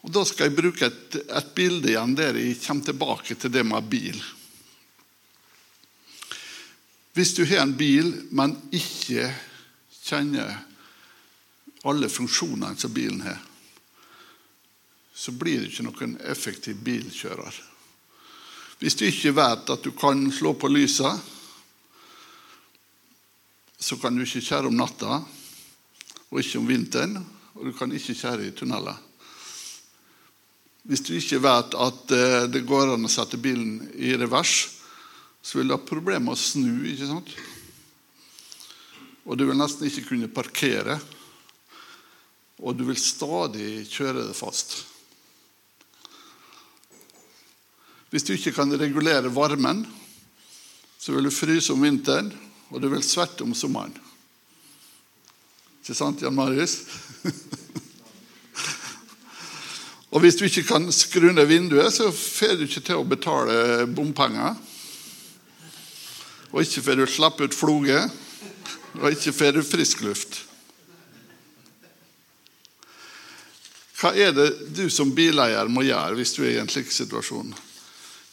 Og 0.00 0.12
Da 0.12 0.24
skal 0.24 0.48
jeg 0.48 0.56
bruke 0.56 0.88
et, 0.88 1.16
et 1.28 1.54
bilde 1.56 1.92
igjen 1.92 2.16
der 2.16 2.36
jeg 2.40 2.60
kommer 2.64 2.88
tilbake 2.88 3.36
til 3.36 3.52
det 3.52 3.64
med 3.68 3.88
bil. 3.92 4.20
Hvis 7.16 7.34
du 7.36 7.44
har 7.44 7.64
en 7.64 7.76
bil, 7.76 8.12
men 8.30 8.54
ikke 8.72 9.26
kjenner 10.00 10.54
alle 11.88 12.08
funksjonene 12.12 12.78
som 12.78 12.92
bilen 12.94 13.20
har, 13.24 13.40
så 15.14 15.34
blir 15.36 15.60
det 15.60 15.72
ikke 15.72 15.84
noen 15.84 16.14
effektiv 16.32 16.78
bilkjører. 16.84 17.56
Hvis 18.80 18.96
du 18.96 19.04
ikke 19.04 19.34
vet 19.36 19.72
at 19.74 19.84
du 19.84 19.90
kan 19.92 20.22
slå 20.32 20.54
på 20.56 20.70
lysa, 20.72 21.12
så 23.80 23.96
kan 23.96 24.16
du 24.16 24.22
ikke 24.24 24.42
kjøre 24.44 24.68
om 24.68 24.76
natta 24.76 25.22
og 26.30 26.40
ikke 26.40 26.60
om 26.60 26.68
vinteren, 26.68 27.16
og 27.56 27.66
du 27.66 27.72
kan 27.74 27.92
ikke 27.96 28.14
kjøre 28.14 28.46
i 28.46 28.52
tunneler. 28.54 28.98
Hvis 30.86 31.02
du 31.04 31.14
ikke 31.16 31.40
vet 31.42 31.74
at 31.76 32.12
eh, 32.14 32.44
det 32.52 32.62
går 32.68 32.94
an 32.94 33.08
å 33.08 33.10
sette 33.10 33.40
bilen 33.40 33.80
i 33.98 34.12
revers, 34.20 34.68
så 35.42 35.58
vil 35.58 35.70
du 35.70 35.74
ha 35.74 35.80
problemer 35.80 36.28
med 36.28 36.36
å 36.36 36.40
snu. 36.40 36.84
ikke 36.88 37.08
sant? 37.08 37.32
Og 39.24 39.36
du 39.36 39.46
vil 39.48 39.58
nesten 39.58 39.88
ikke 39.88 40.06
kunne 40.12 40.30
parkere. 40.32 40.98
Og 42.60 42.76
du 42.76 42.84
vil 42.88 43.00
stadig 43.00 43.86
kjøre 43.88 44.26
det 44.28 44.36
fast. 44.36 44.82
Hvis 48.10 48.26
du 48.26 48.34
ikke 48.34 48.52
kan 48.56 48.74
regulere 48.74 49.32
varmen, 49.32 49.84
så 51.00 51.14
vil 51.14 51.28
du 51.28 51.32
fryse 51.32 51.72
om 51.72 51.84
vinteren, 51.84 52.32
og 52.70 52.80
du 52.82 52.88
vil 52.92 53.02
svette 53.04 53.44
om 53.44 53.54
sommeren. 53.56 53.94
Ikke 55.80 55.96
sant, 55.96 56.22
Jan 56.22 56.36
Marius? 56.36 56.76
og 60.12 60.22
hvis 60.22 60.38
du 60.38 60.44
ikke 60.46 60.66
kan 60.68 60.86
skru 60.94 61.30
ned 61.32 61.48
vinduet, 61.50 61.90
så 61.94 62.10
får 62.14 62.58
du 62.58 62.66
ikke 62.68 62.84
til 62.86 63.00
å 63.00 63.08
betale 63.08 63.86
bompenger. 63.90 64.54
Og 66.50 66.62
ikke 66.62 66.84
får 66.86 67.00
du 67.00 67.06
slippe 67.10 67.46
ut 67.46 67.56
floger, 67.56 68.06
og 69.00 69.10
ikke 69.10 69.34
får 69.34 69.56
du 69.56 69.62
frisk 69.66 70.04
luft. 70.06 70.44
Hva 74.00 74.14
er 74.16 74.32
det 74.32 74.48
du 74.72 74.86
som 74.88 75.10
bileier 75.12 75.68
må 75.68 75.84
gjøre 75.84 76.16
hvis 76.16 76.32
du 76.38 76.44
er 76.46 76.54
i 76.54 76.60
en 76.62 76.70
slik 76.72 76.88
situasjon? 76.94 77.52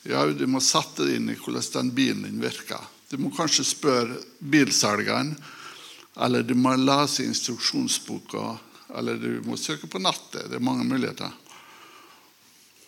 Ja, 0.08 0.24
Du 0.32 0.46
må 0.48 0.62
sette 0.64 1.04
deg 1.04 1.18
inn 1.18 1.34
i 1.34 1.36
hvordan 1.36 1.66
den 1.74 1.90
bilen 1.96 2.24
din 2.24 2.40
virker. 2.40 2.86
Du 3.08 3.18
må 3.22 3.32
kanskje 3.32 3.64
spørre 3.64 4.20
bilselgeren, 4.40 5.32
eller 6.20 6.44
du 6.44 6.56
må 6.58 6.74
lese 6.76 7.24
instruksjonsboka, 7.24 8.58
eller 9.00 9.20
du 9.22 9.42
må 9.46 9.58
søke 9.60 9.88
på 9.88 10.02
nettet. 10.02 10.50
Det 10.50 10.58
er 10.58 10.64
mange 10.64 10.88
muligheter. 10.88 11.32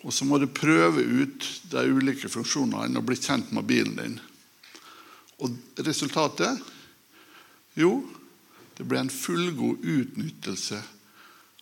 Og 0.04 0.14
så 0.16 0.26
må 0.26 0.40
du 0.40 0.48
prøve 0.48 1.04
ut 1.04 1.48
de 1.72 1.84
ulike 1.92 2.32
funksjonene 2.32 3.00
og 3.00 3.08
bli 3.08 3.18
kjent 3.20 3.52
med 3.56 3.68
bilen 3.68 3.98
din. 4.00 4.20
Og 5.44 5.84
resultatet? 5.84 6.60
Jo, 7.80 8.00
det 8.76 8.88
blir 8.88 9.04
en 9.04 9.12
fullgod 9.12 9.84
utnyttelse 9.84 10.80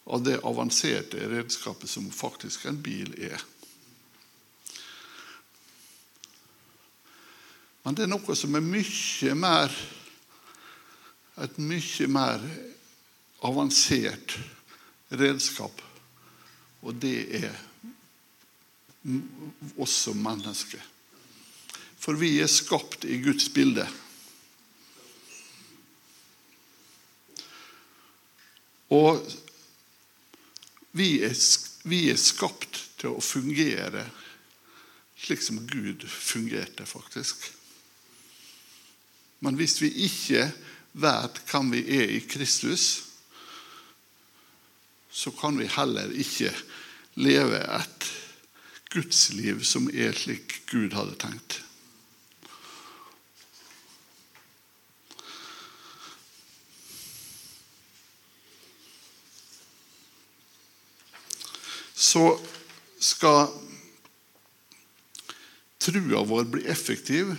av 0.08 0.24
det 0.24 0.40
avanserte 0.46 1.30
redskapet 1.30 1.90
som 1.90 2.10
faktisk 2.14 2.66
en 2.70 2.78
bil 2.82 3.12
er. 3.20 3.42
Men 7.88 7.96
det 7.96 8.04
er 8.04 8.10
noe 8.12 8.34
som 8.36 8.52
er 8.58 8.66
mye 8.68 9.34
mer 9.40 9.76
Et 11.40 11.60
mye 11.62 12.08
mer 12.12 12.42
avansert 13.46 14.34
redskap. 15.14 15.84
Og 16.82 16.98
det 17.00 17.20
er 17.38 17.54
oss 19.78 19.94
som 20.08 20.18
mennesker. 20.18 20.82
For 22.02 22.18
vi 22.18 22.32
er 22.42 22.50
skapt 22.50 23.06
i 23.06 23.20
Guds 23.22 23.46
bilde. 23.54 23.86
Og 28.98 29.22
vi 30.98 31.12
er, 31.30 31.38
vi 31.86 32.02
er 32.10 32.18
skapt 32.20 32.82
til 32.98 33.14
å 33.14 33.24
fungere 33.24 34.10
slik 35.22 35.46
som 35.46 35.62
Gud 35.70 36.10
fungerte, 36.10 36.90
faktisk. 36.90 37.54
Men 39.40 39.58
hvis 39.58 39.78
vi 39.82 39.92
ikke 40.08 40.48
vet 40.98 41.42
hvem 41.52 41.72
vi 41.76 41.84
er 42.00 42.16
i 42.16 42.24
Kristus, 42.26 43.04
så 45.12 45.32
kan 45.34 45.58
vi 45.60 45.70
heller 45.70 46.14
ikke 46.14 46.52
leve 47.18 47.62
et 47.62 48.10
gudsliv 48.94 49.64
som 49.66 49.90
er 49.94 50.14
slik 50.18 50.62
Gud 50.70 50.94
hadde 50.94 51.18
tenkt. 51.22 51.62
Så 61.98 62.38
skal 63.02 63.50
trua 65.82 66.24
vår 66.26 66.50
bli 66.52 66.66
effektiv 66.70 67.34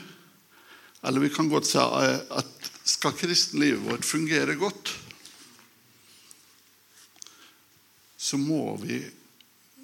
eller 1.03 1.21
vi 1.21 1.31
kan 1.31 1.49
godt 1.49 1.67
si 1.67 1.79
at 1.79 2.71
skal 2.89 3.13
kristenlivet 3.15 3.85
vårt 3.85 4.05
fungere 4.05 4.55
godt, 4.59 4.95
så 8.17 8.37
må 8.41 8.77
vi 8.83 8.99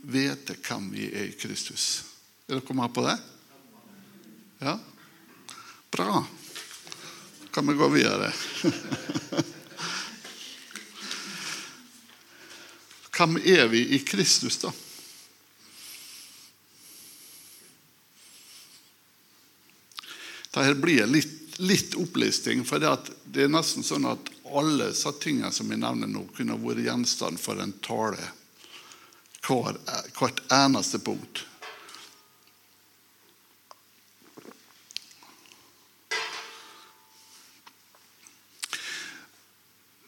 vite 0.04 0.56
hvem 0.58 0.90
vi 0.92 1.06
er 1.12 1.30
i 1.30 1.36
Kristus. 1.38 2.04
Er 2.48 2.58
dere 2.58 2.76
med 2.76 2.94
på 2.94 3.04
det? 3.06 3.16
Ja? 4.64 4.78
Bra. 5.94 6.26
Kan 7.54 7.68
vi 7.68 7.74
gå 7.78 7.88
videre? 7.88 8.32
Hvem 13.14 13.36
er 13.36 13.68
vi 13.70 13.84
i 13.94 13.98
Kristus, 14.02 14.58
da? 14.58 14.72
her 20.64 20.74
blir 20.74 21.06
litt, 21.06 21.58
litt 21.58 21.94
opplisting. 21.94 22.64
For 22.64 22.82
det, 22.82 22.92
det, 23.24 23.46
er 23.46 23.52
nesten 23.52 23.86
sånn 23.86 24.08
at 24.10 24.30
alle 24.54 24.90
disse 24.92 25.12
tingene 25.22 25.52
som 25.52 25.70
jeg 25.70 25.82
nevner 25.82 26.10
nå, 26.10 26.26
kunne 26.36 26.58
vært 26.60 26.84
gjenstand 26.86 27.40
for 27.40 27.60
en 27.62 27.74
tale. 27.84 28.30
Hver, 29.44 29.76
hvert 30.16 30.40
eneste 30.54 31.00
punkt. 31.04 31.44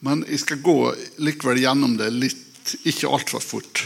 Men 0.06 0.22
jeg 0.28 0.38
skal 0.44 0.62
gå 0.62 0.78
likevel 1.24 1.58
gjennom 1.64 1.96
det 1.98 2.12
litt, 2.14 2.76
ikke 2.86 3.10
altfor 3.10 3.42
fort. 3.42 3.82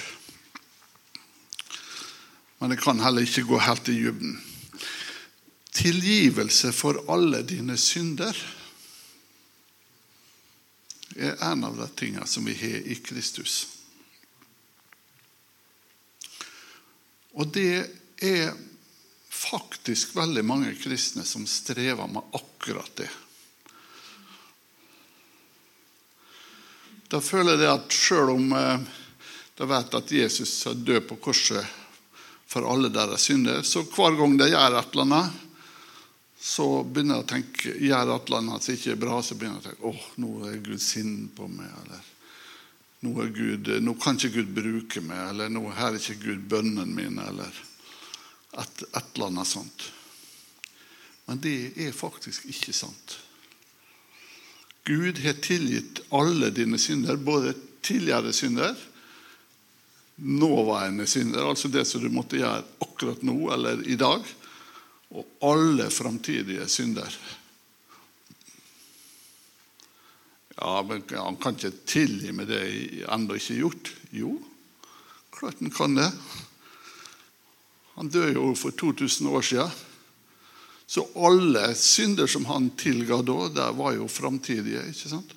Men 2.61 2.75
jeg 2.75 2.83
kan 2.83 3.01
heller 3.01 3.25
ikke 3.25 3.47
gå 3.49 3.61
helt 3.65 3.89
i 3.89 3.97
dybden. 3.97 4.35
Tilgivelse 5.81 6.73
for 6.77 6.99
alle 7.09 7.41
dine 7.49 7.77
synder 7.81 8.37
er 11.17 11.41
en 11.41 11.65
av 11.65 11.77
de 11.77 11.87
tingene 11.97 12.27
som 12.29 12.45
vi 12.45 12.55
har 12.55 12.85
i 12.85 12.99
Kristus. 13.01 13.63
Og 17.33 17.49
det 17.55 17.89
er 18.21 18.53
faktisk 19.33 20.15
veldig 20.17 20.45
mange 20.45 20.77
kristne 20.77 21.25
som 21.25 21.47
strever 21.49 22.13
med 22.13 22.37
akkurat 22.37 22.93
det. 23.01 23.11
Da 27.11 27.19
føler 27.25 27.57
jeg 27.59 27.73
at 27.73 27.95
selv 27.95 28.37
om 28.37 28.53
eh, 28.55 28.83
de 29.59 29.67
vet 29.69 29.95
at 29.99 30.13
Jesus 30.15 30.53
er 30.69 30.77
død 30.79 31.07
på 31.09 31.17
korset 31.25 31.79
for 32.51 32.67
alle 32.69 32.91
deres 32.93 33.27
synder, 33.27 33.65
så 33.67 33.83
hver 33.83 34.15
gang 34.19 34.37
de 34.39 34.51
gjør 34.53 34.77
et 34.79 34.93
eller 34.95 35.09
annet, 35.09 35.47
så 36.41 36.67
begynner 36.85 37.19
jeg 37.19 37.25
å 37.25 37.31
tenke 37.35 37.75
gjør 37.85 38.15
et 38.15 38.31
eller 38.31 38.41
annet 38.41 38.65
som 38.65 38.77
ikke 38.77 38.95
er 38.95 39.01
bra, 39.03 39.19
så 39.21 39.37
begynner 39.37 39.61
jeg 39.61 39.63
å 39.63 39.69
tenke 39.69 39.91
åh, 39.91 40.07
nå 40.23 40.31
er 40.49 40.63
Gud 40.65 40.81
sint 40.81 41.35
på 41.37 41.49
meg. 41.53 41.69
eller 41.83 42.07
nå, 43.01 43.15
Gud, 43.37 43.69
nå, 43.81 43.95
kan 44.01 44.17
ikke 44.17 44.41
Gud 44.41 44.53
bruke 44.57 45.03
meg, 45.05 45.21
eller 45.31 45.53
nå 45.53 45.63
hører 45.69 45.97
ikke 46.01 46.21
Gud 46.21 46.47
bønnen 46.53 46.93
min, 46.97 47.21
eller 47.21 47.49
et, 48.61 48.83
et 48.89 49.15
eller 49.15 49.31
annet 49.31 49.49
sånt. 49.49 49.87
Men 51.29 51.41
det 51.45 51.73
er 51.81 51.97
faktisk 51.97 52.49
ikke 52.51 52.75
sant. 52.77 53.19
Gud 54.89 55.21
har 55.23 55.37
tilgitt 55.45 56.01
alle 56.17 56.51
dine 56.57 56.81
synder, 56.81 57.21
både 57.21 57.55
tidligere 57.85 58.33
synder, 58.37 58.77
nåværende 60.21 61.07
synder, 61.09 61.47
altså 61.49 61.69
det 61.73 61.87
som 61.89 62.03
du 62.03 62.11
måtte 62.13 62.41
gjøre 62.41 62.65
akkurat 62.85 63.23
nå 63.25 63.37
eller 63.55 63.85
i 63.89 63.97
dag, 64.01 64.25
og 65.11 65.27
alle 65.43 65.91
framtidige 65.91 66.69
synder. 66.69 67.19
Ja, 70.61 70.83
men 70.83 71.03
Han 71.17 71.37
kan 71.41 71.57
ikke 71.57 71.73
tilgi 71.89 72.33
meg 72.37 72.51
det 72.51 72.63
ennå 73.09 73.39
ikke 73.39 73.55
har 73.55 73.63
gjort. 73.65 73.93
Jo, 74.13 74.35
klart 75.33 75.63
han 75.63 75.73
kan 75.73 75.97
det. 75.97 76.11
Han 77.97 78.09
døde 78.13 78.37
jo 78.37 78.55
for 78.55 78.71
2000 78.71 79.29
år 79.29 79.43
siden. 79.43 79.73
Så 80.87 81.07
alle 81.15 81.75
synder 81.79 82.27
som 82.27 82.45
han 82.51 82.71
tilga 82.77 83.21
da, 83.23 83.49
det 83.55 83.67
var 83.79 83.95
jo 83.95 84.09
framtidige. 84.09 84.89
ikke 84.91 85.11
sant? 85.13 85.35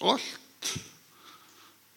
Alt 0.00 0.74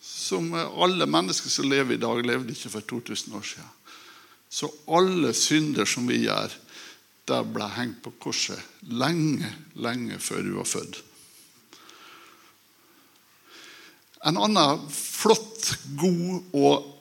som 0.01 0.53
alle 0.53 1.05
mennesker 1.05 1.49
som 1.49 1.69
lever 1.69 1.95
i 1.95 2.01
dag, 2.01 2.21
levde 2.25 2.53
ikke 2.53 2.69
for 2.69 2.87
2000 2.87 3.35
år 3.35 3.45
siden. 3.45 3.69
Så 4.51 4.67
alle 4.91 5.31
synder 5.37 5.87
som 5.87 6.09
vi 6.09 6.25
gjør, 6.25 6.51
der 7.29 7.47
ble 7.47 7.69
hengt 7.77 8.01
på 8.03 8.11
korset 8.19 8.59
lenge, 8.91 9.47
lenge 9.79 10.19
før 10.19 10.43
du 10.43 10.51
var 10.57 10.67
født. 10.67 10.99
En 14.27 14.37
annen 14.37 14.83
flott, 14.91 15.71
god 15.97 16.57
og 16.57 16.91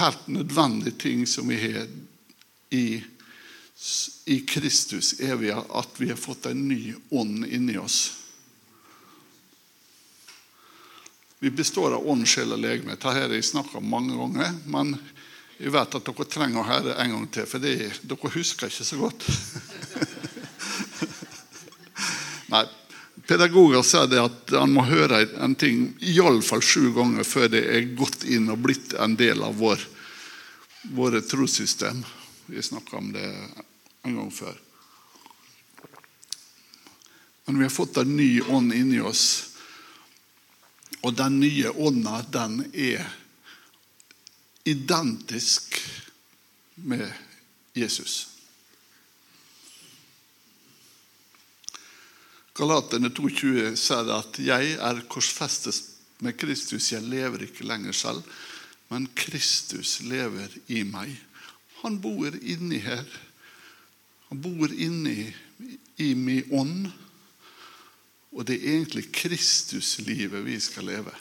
helt 0.00 0.26
nødvendig 0.28 0.96
ting 1.00 1.24
som 1.28 1.48
vi 1.48 1.60
har 1.62 1.86
i 2.74 2.86
i 4.24 4.40
Kristus 4.46 5.14
er 5.20 5.36
vi 5.36 5.50
at 5.52 5.96
vi 5.98 6.08
har 6.08 6.16
fått 6.20 6.46
en 6.46 6.68
ny 6.68 6.94
ånd 7.10 7.44
inni 7.44 7.76
oss. 7.78 8.14
Vi 11.42 11.50
består 11.50 11.96
av 11.96 12.06
ånd, 12.08 12.24
sjel 12.28 12.54
og 12.54 12.62
legeme. 12.62 12.94
Dette 12.94 13.12
har 13.12 13.34
jeg 13.34 13.44
snakka 13.44 13.80
om 13.80 13.90
mange 13.90 14.16
ganger. 14.16 14.54
Men 14.64 14.94
jeg 15.64 15.72
vet 15.72 15.94
at 15.96 16.04
dere 16.04 16.24
trenger 16.28 16.60
å 16.60 16.78
det 16.84 16.94
en 17.00 17.12
gang 17.14 17.28
til, 17.32 17.46
for 17.48 17.62
dere 17.62 17.88
husker 18.34 18.68
ikke 18.68 18.84
så 18.84 18.98
godt. 19.00 19.24
Nei, 22.52 22.66
Pedagoger 23.24 23.80
sier 23.86 24.10
det 24.12 24.20
at 24.20 24.52
han 24.52 24.74
må 24.76 24.84
høre 24.84 25.22
en 25.40 25.56
ting 25.56 25.96
iallfall 26.04 26.60
sju 26.60 26.92
ganger 26.92 27.24
før 27.24 27.48
det 27.54 27.64
er 27.64 27.88
gått 27.96 28.28
inn 28.28 28.52
og 28.52 28.60
blitt 28.66 28.92
en 29.00 29.16
del 29.16 29.40
av 29.46 29.56
vår, 29.56 29.80
våre 30.92 31.24
trossystem. 31.24 32.04
Vi 32.52 32.60
snakka 32.60 33.00
om 33.00 33.08
det 33.16 33.24
en 34.04 34.20
gang 34.20 34.28
før. 34.28 34.52
Men 37.48 37.62
vi 37.62 37.64
har 37.64 37.72
fått 37.72 38.04
en 38.04 38.16
ny 38.18 38.42
ånd 38.52 38.68
inni 38.76 39.00
oss. 39.00 39.48
Og 41.00 41.16
den 41.16 41.40
nye 41.40 41.72
ånda, 41.72 42.20
den 42.28 42.68
er 42.72 43.23
identisk 44.64 45.80
med 46.74 47.12
Jesus. 47.74 48.28
Galaterne 52.54 53.10
2,20 53.10 53.74
sier 53.76 54.10
at 54.14 54.38
'jeg 54.38 54.76
er 54.78 55.00
korsfestet 55.10 55.82
med 56.18 56.38
Kristus'. 56.38 56.92
Jeg 56.92 57.02
lever 57.02 57.42
ikke 57.42 57.66
lenger 57.66 57.92
selv, 57.92 58.22
men 58.88 59.08
Kristus 59.14 60.00
lever 60.00 60.48
i 60.68 60.82
meg. 60.82 61.16
Han 61.82 62.00
bor 62.00 62.30
inni 62.42 62.78
her. 62.78 63.04
Han 64.28 64.40
bor 64.42 64.70
inni 64.72 65.34
i 65.98 66.14
min 66.14 66.48
ånd. 66.52 66.86
Og 68.32 68.46
det 68.46 68.56
er 68.56 68.78
egentlig 68.78 69.12
Kristuslivet 69.12 70.46
vi 70.46 70.60
skal 70.60 70.84
leve. 70.84 71.12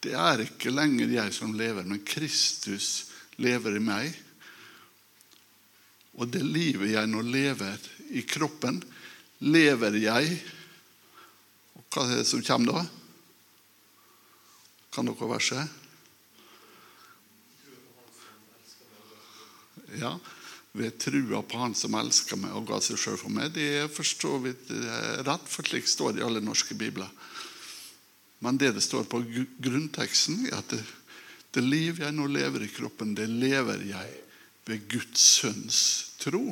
Det 0.00 0.14
er 0.16 0.46
ikke 0.46 0.72
lenger 0.72 1.12
jeg 1.12 1.34
som 1.36 1.52
lever, 1.56 1.84
men 1.84 2.00
Kristus 2.06 3.10
lever 3.40 3.76
i 3.76 3.82
meg. 3.84 4.14
Og 6.16 6.30
det 6.32 6.40
livet 6.44 6.94
jeg 6.94 7.10
nå 7.10 7.20
lever 7.24 7.84
i 8.16 8.24
kroppen, 8.26 8.80
lever 9.40 9.94
jeg 9.96 10.40
Og 11.78 11.84
hva 11.94 12.02
er 12.04 12.18
det 12.20 12.26
som 12.28 12.42
kommer 12.44 12.80
da? 12.80 12.82
Kan 14.92 15.06
dere 15.06 15.28
verset? 15.30 15.78
Ja, 19.98 20.12
ved 20.72 20.98
trua 21.02 21.40
på 21.42 21.58
Han 21.62 21.74
som 21.74 21.96
elsker 21.98 22.38
meg 22.38 22.54
og 22.58 22.68
ga 22.68 22.80
seg 22.84 22.98
sjøl 23.00 23.18
for 23.18 23.32
meg. 23.32 23.54
Det 23.54 23.88
forstår 23.94 24.50
eh, 24.50 25.22
rett, 25.26 25.46
for 25.50 25.66
slik 25.66 25.88
står 25.88 26.14
det 26.14 26.22
i 26.22 26.26
alle 26.26 26.42
norske 26.44 26.76
bibler. 26.78 27.10
Men 28.40 28.58
det 28.58 28.72
det 28.76 28.84
står 28.84 29.04
på 29.04 29.20
grunnteksten, 29.60 30.46
er 30.48 30.58
at 30.60 30.72
det, 30.72 30.80
det 31.52 31.64
liv 31.64 32.00
jeg 32.00 32.16
nå 32.16 32.26
lever 32.30 32.64
i 32.64 32.72
kroppen, 32.72 33.14
det 33.14 33.28
lever 33.28 33.84
jeg 33.90 34.20
ved 34.68 34.86
Guds 34.88 35.24
sønns 35.40 35.80
tro. 36.20 36.44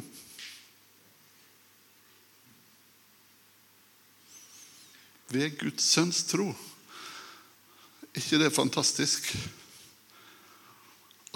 Ved 5.32 5.58
Guds 5.60 5.84
sønns 5.84 6.24
tro. 6.28 6.50
Er 8.12 8.20
ikke 8.20 8.40
det 8.40 8.52
fantastisk? 8.56 9.32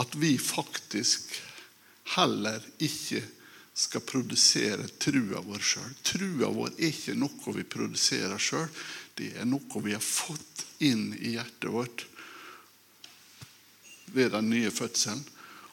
At 0.00 0.16
vi 0.20 0.34
faktisk 0.40 1.36
heller 2.16 2.64
ikke 2.82 3.22
skal 3.72 4.04
produsere 4.04 4.88
trua 5.00 5.40
vår 5.44 5.62
sjøl. 5.64 5.92
Trua 6.04 6.50
vår 6.52 6.74
er 6.76 6.90
ikke 6.90 7.16
noe 7.16 7.54
vi 7.56 7.64
produserer 7.64 8.40
sjøl. 8.40 8.68
Det 9.18 9.34
er 9.36 9.48
noe 9.48 9.84
vi 9.84 9.94
har 9.94 10.04
fått 10.04 10.64
inn 10.82 11.12
i 11.18 11.36
hjertet 11.36 11.70
vårt 11.72 12.06
ved 14.12 14.32
den 14.34 14.50
nye 14.52 14.70
fødselen, 14.72 15.22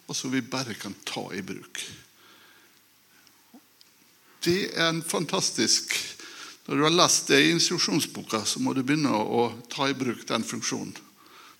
og 0.08 0.16
som 0.16 0.32
vi 0.32 0.42
bare 0.42 0.74
kan 0.80 0.96
ta 1.06 1.26
i 1.36 1.42
bruk. 1.46 1.82
Det 4.44 4.72
er 4.72 4.88
en 4.90 5.04
fantastisk 5.04 5.98
Når 6.70 6.78
du 6.78 6.84
har 6.84 6.94
lest 6.94 7.28
det 7.28 7.38
i 7.42 7.48
instruksjonsboka, 7.50 8.44
så 8.46 8.60
må 8.62 8.76
du 8.78 8.84
begynne 8.86 9.10
å 9.10 9.48
ta 9.74 9.88
i 9.90 9.96
bruk 9.98 10.22
den 10.30 10.44
funksjonen 10.46 10.92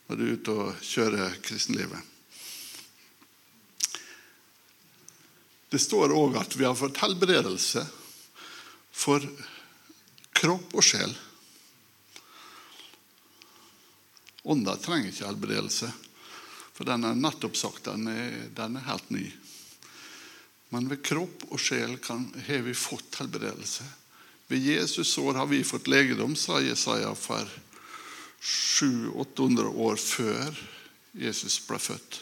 når 0.06 0.20
du 0.20 0.22
er 0.22 0.36
ute 0.38 0.54
og 0.54 0.84
kjører 0.86 1.34
kristenlivet. 1.42 1.98
Det 5.70 5.82
står 5.82 6.14
òg 6.14 6.38
at 6.38 6.54
vi 6.54 6.66
har 6.66 6.78
fått 6.78 7.02
helbredelse 7.02 7.82
for 8.94 9.26
kropp 10.38 10.78
og 10.78 10.86
sjel. 10.86 11.14
Ånda 14.44 14.76
trenger 14.80 15.12
ikke 15.12 15.28
helbredelse, 15.28 15.90
for 16.74 16.88
den 16.88 17.04
er 17.04 17.18
nettopp 17.20 17.58
sagt 17.60 17.90
den 17.90 18.08
er, 18.08 18.36
den 18.56 18.78
er 18.80 18.88
helt 18.88 19.10
ny. 19.12 19.26
Men 20.70 20.88
ved 20.92 21.02
kropp 21.04 21.48
og 21.50 21.60
sjel 21.60 21.98
kan, 22.04 22.28
har 22.48 22.62
vi 22.64 22.76
fått 22.78 23.20
helbredelse. 23.20 23.84
Ved 24.50 24.64
Jesus 24.64 25.12
sår 25.14 25.42
har 25.42 25.50
vi 25.50 25.64
fått 25.66 25.90
legedom, 25.90 26.36
sa 26.36 26.62
Jesaja 26.62 27.12
for 27.18 27.50
700-800 28.40 29.76
år 29.76 30.00
før 30.00 30.62
Jesus 31.20 31.60
ble 31.68 31.82
født. 31.82 32.22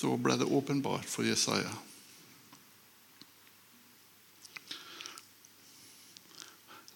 Så 0.00 0.16
ble 0.16 0.38
det 0.40 0.48
åpenbart 0.48 1.04
for 1.10 1.26
Jesaja. 1.28 1.70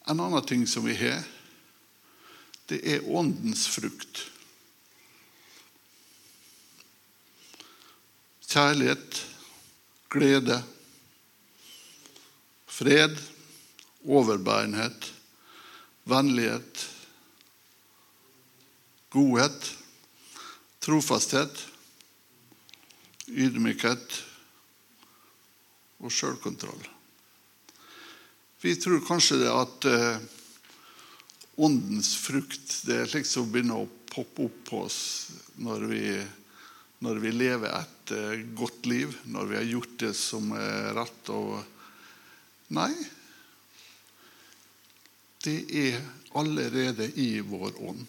En 0.09 0.20
annen 0.20 0.44
ting 0.47 0.66
som 0.68 0.85
vi 0.87 0.97
har, 0.97 1.20
det 2.68 2.81
er 2.94 3.09
åndens 3.09 3.66
frukt. 3.68 4.22
Kjærlighet, 8.48 9.18
glede, 10.11 10.61
fred, 12.70 13.16
overbærenhet, 14.07 15.11
vennlighet, 16.05 16.85
godhet, 19.11 19.70
trofasthet, 20.85 21.66
ydmykhet 23.29 24.20
og 26.05 26.12
sjølkontroll. 26.12 26.88
Vi 28.64 28.74
tror 28.81 29.03
kanskje 29.05 29.42
det 29.42 29.50
at 29.53 29.87
eh, 29.90 30.24
åndens 31.57 32.17
frukt 32.17 32.81
det 32.88 33.05
liksom 33.12 33.51
begynner 33.53 33.85
å 33.85 33.90
poppe 34.11 34.47
opp 34.47 34.59
på 34.69 34.81
oss 34.87 35.01
når 35.62 35.87
vi, 35.90 36.05
når 37.05 37.21
vi 37.23 37.33
lever 37.35 37.75
et 37.79 38.14
eh, 38.14 38.43
godt 38.57 38.87
liv, 38.90 39.14
når 39.31 39.51
vi 39.51 39.59
har 39.59 39.69
gjort 39.69 39.97
det 40.03 40.12
som 40.19 40.53
er 40.59 40.90
rett. 40.99 41.31
og 41.31 41.62
Nei. 42.75 42.93
Det 45.45 45.59
er 45.69 45.99
allerede 46.35 47.11
i 47.21 47.38
vår 47.45 47.77
ånd. 47.85 48.05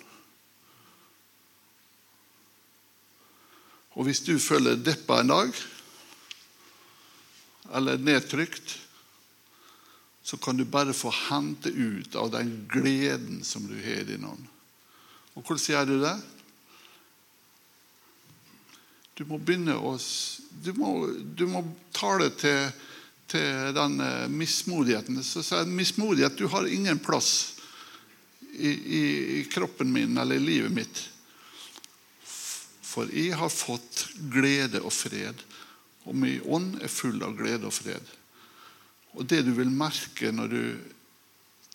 Og 3.96 4.08
hvis 4.08 4.24
du 4.28 4.36
føler 4.44 4.80
deppa 4.80 5.22
en 5.22 5.32
dag, 5.32 5.60
eller 7.76 8.02
nedtrykt, 8.02 8.76
så 10.26 10.38
kan 10.38 10.58
du 10.58 10.66
bare 10.66 10.94
få 10.94 11.12
hente 11.30 11.70
ut 11.70 12.16
av 12.16 12.32
den 12.32 12.66
gleden 12.72 13.44
som 13.44 13.68
du 13.68 13.76
har 13.76 14.02
i 14.02 14.08
din 14.08 14.26
ånd. 14.26 14.48
Og 15.38 15.44
hvordan 15.46 15.66
gjør 15.70 15.86
du 15.86 16.00
det? 16.02 16.16
Du 19.16 19.22
må 19.30 19.38
begynne 19.38 19.78
å 19.78 19.94
Du 20.66 20.72
må, 20.80 20.90
du 21.38 21.46
må 21.52 21.62
tale 21.94 22.32
til, 22.40 22.72
til 23.30 23.74
den 23.76 24.00
eh, 24.02 24.26
mismodigheten. 24.32 25.22
Så 25.22 25.44
sier 25.44 25.70
mismodighet 25.70 26.40
du 26.40 26.48
har 26.50 26.66
ingen 26.66 26.98
plass 26.98 27.60
i, 28.56 28.72
i, 28.72 29.04
i 29.40 29.44
kroppen 29.52 29.92
min 29.94 30.18
eller 30.18 30.40
i 30.40 30.46
livet 30.48 30.74
mitt. 30.74 31.04
For 32.82 33.12
jeg 33.14 33.36
har 33.38 33.54
fått 33.54 34.08
glede 34.32 34.82
og 34.82 34.94
fred, 34.96 35.38
og 36.08 36.16
min 36.18 36.42
ånd 36.48 36.80
er 36.82 36.90
full 36.90 37.22
av 37.22 37.36
glede 37.38 37.68
og 37.68 37.76
fred. 37.76 38.16
Og 39.16 39.26
det 39.30 39.42
du 39.48 39.54
vil 39.56 39.72
merke 39.72 40.32
når 40.36 40.52
du 40.52 40.62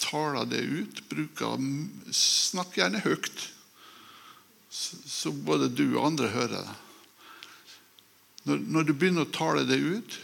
taler 0.01 0.49
det 0.49 0.61
ut, 0.65 1.03
bruker 1.11 1.61
Snakk 2.17 2.77
gjerne 2.79 3.03
høyt, 3.05 3.47
så 4.71 5.33
både 5.35 5.69
du 5.73 5.87
og 5.97 6.07
andre 6.13 6.31
hører 6.31 6.63
det. 6.63 6.77
Når, 8.49 8.61
når 8.73 8.87
du 8.87 8.93
begynner 8.95 9.27
å 9.27 9.35
tale 9.35 9.67
det 9.69 9.77
ut, 9.81 10.17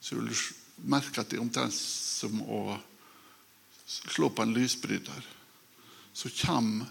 så 0.00 0.18
vil 0.18 0.30
du 0.32 0.38
merke 0.90 1.22
at 1.22 1.30
det 1.30 1.38
er 1.38 1.44
omtrent 1.44 1.76
som 1.76 2.40
å 2.42 2.78
slå 3.86 4.30
på 4.34 4.42
en 4.42 4.54
lysbryter. 4.56 5.28
Så 6.16 6.32
kommer, 6.40 6.88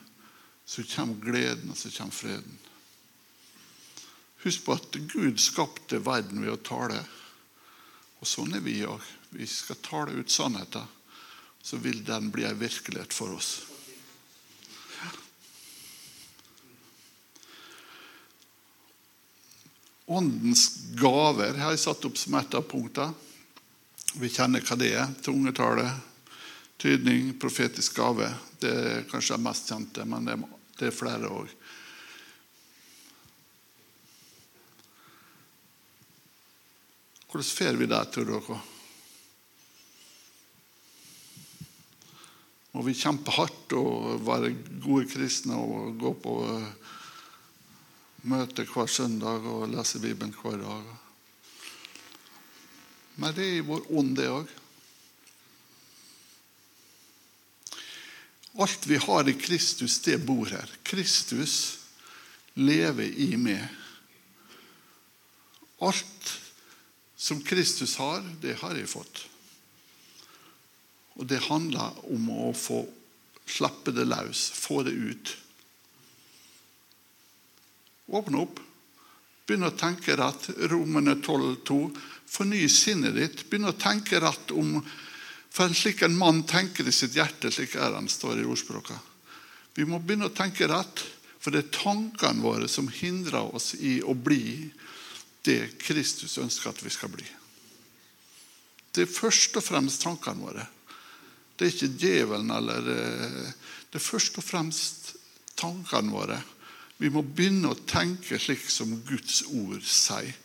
så 0.65 0.85
kommer 0.95 1.19
gleden, 1.25 1.73
og 1.73 1.77
så 1.79 1.91
kommer 1.91 2.15
freden. 2.15 2.57
Husk 4.45 4.65
på 4.67 4.75
at 4.77 4.97
Gud 5.09 5.41
skapte 5.41 5.99
verden 6.05 6.43
ved 6.45 6.53
å 6.53 6.61
tale. 6.61 7.01
Og 8.21 8.29
sånn 8.29 8.53
er 8.55 8.63
vi 8.63 8.77
òg. 8.87 9.01
Vi 9.35 9.47
skal 9.47 9.75
tale 9.75 10.11
ut 10.11 10.29
sannheten, 10.29 10.83
så 11.61 11.77
vil 11.77 12.03
den 12.03 12.29
bli 12.31 12.43
en 12.43 12.59
virkelighet 12.59 13.13
for 13.13 13.33
oss. 13.35 13.65
Åndens 20.05 20.69
gaver 20.95 21.57
har 21.59 21.73
jeg 21.73 21.81
satt 21.81 22.05
opp 22.07 22.15
som 22.17 22.37
et 22.39 22.55
av 22.55 22.63
punktene. 22.69 23.11
Vi 24.15 24.29
kjenner 24.31 24.63
hva 24.63 24.77
det 24.79 24.91
er. 24.95 25.09
Tungetale, 25.25 25.89
tydning, 26.79 27.33
profetisk 27.41 27.97
gave. 27.99 28.29
Det 28.61 28.71
er 28.71 29.09
kanskje 29.09 29.35
det 29.35 29.43
mest 29.43 29.73
kjente, 29.73 30.05
men 30.07 30.29
det 30.77 30.87
er 30.87 30.95
flere 30.95 31.27
òg. 31.27 31.51
Hvordan 37.27 37.51
får 37.51 37.81
vi 37.83 37.89
det, 37.91 38.01
tror 38.15 38.31
dere? 38.31 38.61
Må 42.75 42.81
vi 42.83 42.91
kjempe 42.91 43.31
hardt 43.31 43.71
og 43.79 44.17
være 44.27 44.49
gode 44.83 45.05
kristne 45.07 45.55
og 45.55 45.93
gå 45.95 46.09
på 46.19 46.31
møte 48.27 48.65
hver 48.67 48.89
søndag 48.91 49.45
og 49.47 49.69
lese 49.71 50.01
Bibelen 50.03 50.33
hver 50.35 50.57
dag? 50.59 50.89
Men 53.15 53.35
det 53.37 53.45
er 53.45 53.53
i 53.61 53.63
vår 53.63 53.85
ånd, 53.95 54.09
det 54.17 54.25
òg. 54.27 54.51
Alt 58.65 58.87
vi 58.91 58.99
har 59.05 59.31
i 59.31 59.37
Kristus, 59.39 59.95
det 60.03 60.17
bor 60.27 60.51
her. 60.51 60.67
Kristus 60.83 61.55
lever 62.59 63.07
i 63.07 63.29
meg. 63.39 63.63
Alt 65.79 66.35
som 67.15 67.39
Kristus 67.39 67.95
har, 68.03 68.19
det 68.43 68.57
har 68.59 68.75
jeg 68.75 68.91
fått. 68.91 69.23
Og 71.15 71.27
det 71.29 71.45
handler 71.47 71.95
om 72.11 72.29
å 72.29 72.51
få 72.55 72.83
slappe 73.45 73.93
det 73.95 74.07
løs, 74.09 74.49
få 74.57 74.81
det 74.83 74.91
ut. 74.91 75.35
Åpne 78.05 78.41
opp. 78.41 78.59
Begynn 79.45 79.67
å 79.67 79.75
tenke 79.77 80.17
rett. 80.17 80.49
Romene 80.71 81.17
12,2. 81.21 81.79
Forny 82.25 82.65
sinnet 82.69 83.15
ditt. 83.17 83.43
Begynn 83.49 83.69
å 83.69 83.77
tenke 83.77 84.21
rett 84.21 84.53
om 84.55 84.79
For 85.55 85.71
slik 85.71 86.01
en 86.03 86.17
mann 86.19 86.41
tenker 86.43 86.83
i 86.83 86.91
sitt 86.91 87.13
hjerte, 87.15 87.47
slik 87.47 87.77
er 87.79 87.93
han, 87.95 88.09
står 88.11 88.41
i 88.41 88.47
ordspråket. 88.49 88.97
Vi 89.71 89.85
må 89.87 90.01
begynne 90.03 90.27
å 90.27 90.33
tenke 90.35 90.67
rett, 90.67 90.99
for 91.39 91.55
det 91.55 91.61
er 91.61 91.77
tankene 91.77 92.43
våre 92.43 92.67
som 92.67 92.89
hindrer 92.91 93.55
oss 93.55 93.69
i 93.79 94.01
å 94.03 94.11
bli 94.11 94.67
det 95.47 95.77
Kristus 95.79 96.35
ønsker 96.43 96.73
at 96.73 96.83
vi 96.83 96.91
skal 96.91 97.13
bli. 97.13 97.23
Det 98.91 99.05
er 99.05 99.15
først 99.15 99.55
og 99.55 99.63
fremst 99.63 100.03
tankene 100.03 100.43
våre. 100.43 100.67
Det 101.55 101.65
er 101.67 101.71
ikke 101.71 101.97
djevelen 101.99 102.51
eller 102.51 102.89
eh, 102.91 103.53
Det 103.91 103.99
er 104.01 104.03
først 104.03 104.39
og 104.41 104.43
fremst 104.43 105.13
tankene 105.55 106.11
våre. 106.11 106.41
Vi 106.99 107.11
må 107.11 107.23
begynne 107.23 107.71
å 107.71 107.83
tenke 107.87 108.39
slik 108.39 108.67
som 108.71 108.91
Guds 109.07 109.41
ord 109.51 109.83
sier. 109.83 110.35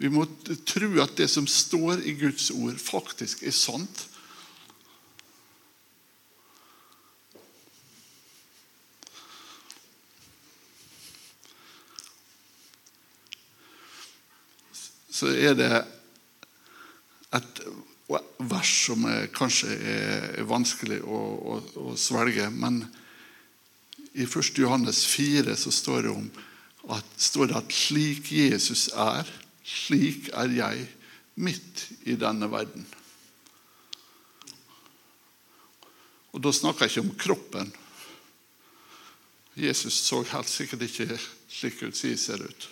Vi 0.00 0.08
må 0.08 0.24
tro 0.64 0.88
at 1.02 1.18
det 1.18 1.26
som 1.28 1.44
står 1.50 2.00
i 2.08 2.14
Guds 2.16 2.48
ord, 2.54 2.78
faktisk 2.80 3.42
er 3.44 3.52
sant. 3.52 4.06
Så 15.12 15.34
er 15.36 15.52
det 15.58 15.72
et 17.36 17.58
vers 18.50 18.70
som 18.86 19.04
er, 19.08 19.28
kanskje 19.34 19.74
er 19.76 20.46
vanskelig 20.48 21.00
å, 21.04 21.18
å, 21.20 21.58
å, 21.82 21.96
svelge. 21.98 22.48
Men 22.50 22.82
i 24.12 24.26
1. 24.26 24.54
Johannes 24.58 25.04
4 25.06 25.54
så 25.58 25.72
står 25.74 26.08
det, 26.08 26.14
at, 26.96 27.12
står 27.20 27.50
det 27.50 27.58
at 27.60 27.74
slik 27.74 28.32
Jesus 28.34 28.88
er, 28.94 29.28
slik 29.62 30.32
er 30.34 30.56
jeg 30.56 30.88
midt 31.40 31.86
i 32.10 32.16
denne 32.18 32.50
verden. 32.50 32.86
Og 36.30 36.42
Da 36.42 36.52
snakker 36.54 36.86
jeg 36.86 36.94
ikke 36.94 37.06
om 37.06 37.16
kroppen. 37.18 37.72
Jesus 39.58 39.96
så 40.06 40.22
helt 40.30 40.50
sikkert 40.50 40.86
ikke 40.86 41.18
slik 41.50 41.82
ut 41.82 42.04
jeg 42.04 42.18
ser 42.18 42.42
ut 42.46 42.68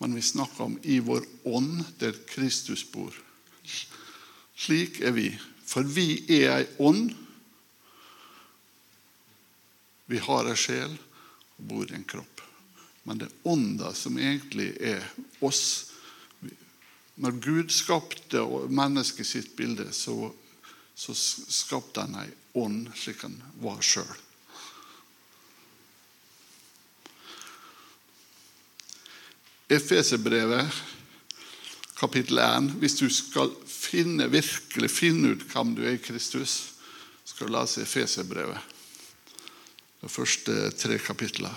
men 0.00 0.14
vi 0.16 0.22
snakker 0.22 0.64
om 0.64 0.78
i 0.82 0.98
vår 1.04 1.26
ånd, 1.44 1.84
der 1.98 2.16
Kristus 2.28 2.86
bor. 2.92 3.12
Slik 4.56 5.00
er 5.04 5.12
vi. 5.12 5.28
For 5.68 5.84
vi 5.84 6.22
er 6.40 6.54
ei 6.54 6.68
ånd. 6.80 7.12
Vi 10.08 10.20
har 10.24 10.48
ei 10.48 10.56
sjel 10.56 10.96
og 10.96 11.66
bor 11.68 11.84
i 11.84 11.98
en 11.98 12.08
kropp. 12.08 12.40
Men 13.04 13.20
det 13.20 13.28
er 13.28 13.52
ånda 13.52 13.92
som 13.92 14.16
egentlig 14.16 14.72
er 14.80 15.04
oss. 15.44 15.92
Når 17.20 17.36
Gud 17.44 17.76
skapte 17.76 18.40
mennesket 18.72 19.28
sitt 19.28 19.52
bilde, 19.56 19.90
så, 19.92 20.32
så 20.96 21.12
skapte 21.12 22.08
han 22.08 22.16
ei 22.24 22.30
ånd 22.56 22.88
slik 22.96 23.20
han 23.28 23.36
var 23.60 23.84
sjøl. 23.84 24.16
Efeserbrevet, 29.70 30.66
kapittel 31.94 32.38
1. 32.38 32.72
Hvis 32.82 32.96
du 32.98 33.04
skal 33.06 33.52
finne, 33.70 34.26
virkelig 34.26 34.90
finne 34.90 35.30
ut 35.30 35.44
hvem 35.52 35.76
du 35.76 35.84
er 35.86 35.94
i 35.94 36.02
Kristus, 36.02 36.72
skal 37.22 37.46
du 37.46 37.54
lese 37.54 37.84
Efeserbrevet. 37.84 38.58
De 40.02 40.10
første 40.10 40.72
tre 40.74 40.98
kapitlene. 40.98 41.54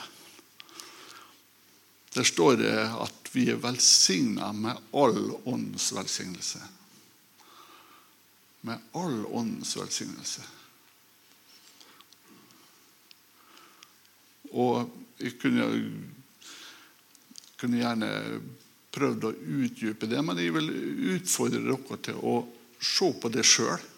Der 2.13 2.30
står 2.30 2.62
det 2.62 2.78
at 2.78 3.34
vi 3.34 3.47
er 3.49 3.58
velsigna 3.58 4.52
med 4.54 4.78
all 4.93 5.34
åndens 5.49 5.89
velsignelse. 5.97 6.62
Med 8.62 8.78
all 8.93 9.23
åndens 9.26 9.73
velsignelse. 9.80 10.45
Og 14.54 14.86
jeg 15.17 15.39
kunne, 15.41 15.65
kunne 17.63 17.80
gjerne 17.80 18.12
prøvd 18.93 19.26
å 19.26 19.34
utdype 19.63 20.10
det, 20.12 20.19
men 20.21 20.39
jeg 20.41 20.54
vil 20.54 20.69
utfordre 21.15 21.63
dere 21.63 21.97
til 22.04 22.19
å 22.19 22.36
se 22.84 23.10
på 23.15 23.32
det 23.32 23.45
sjøl. 23.47 23.89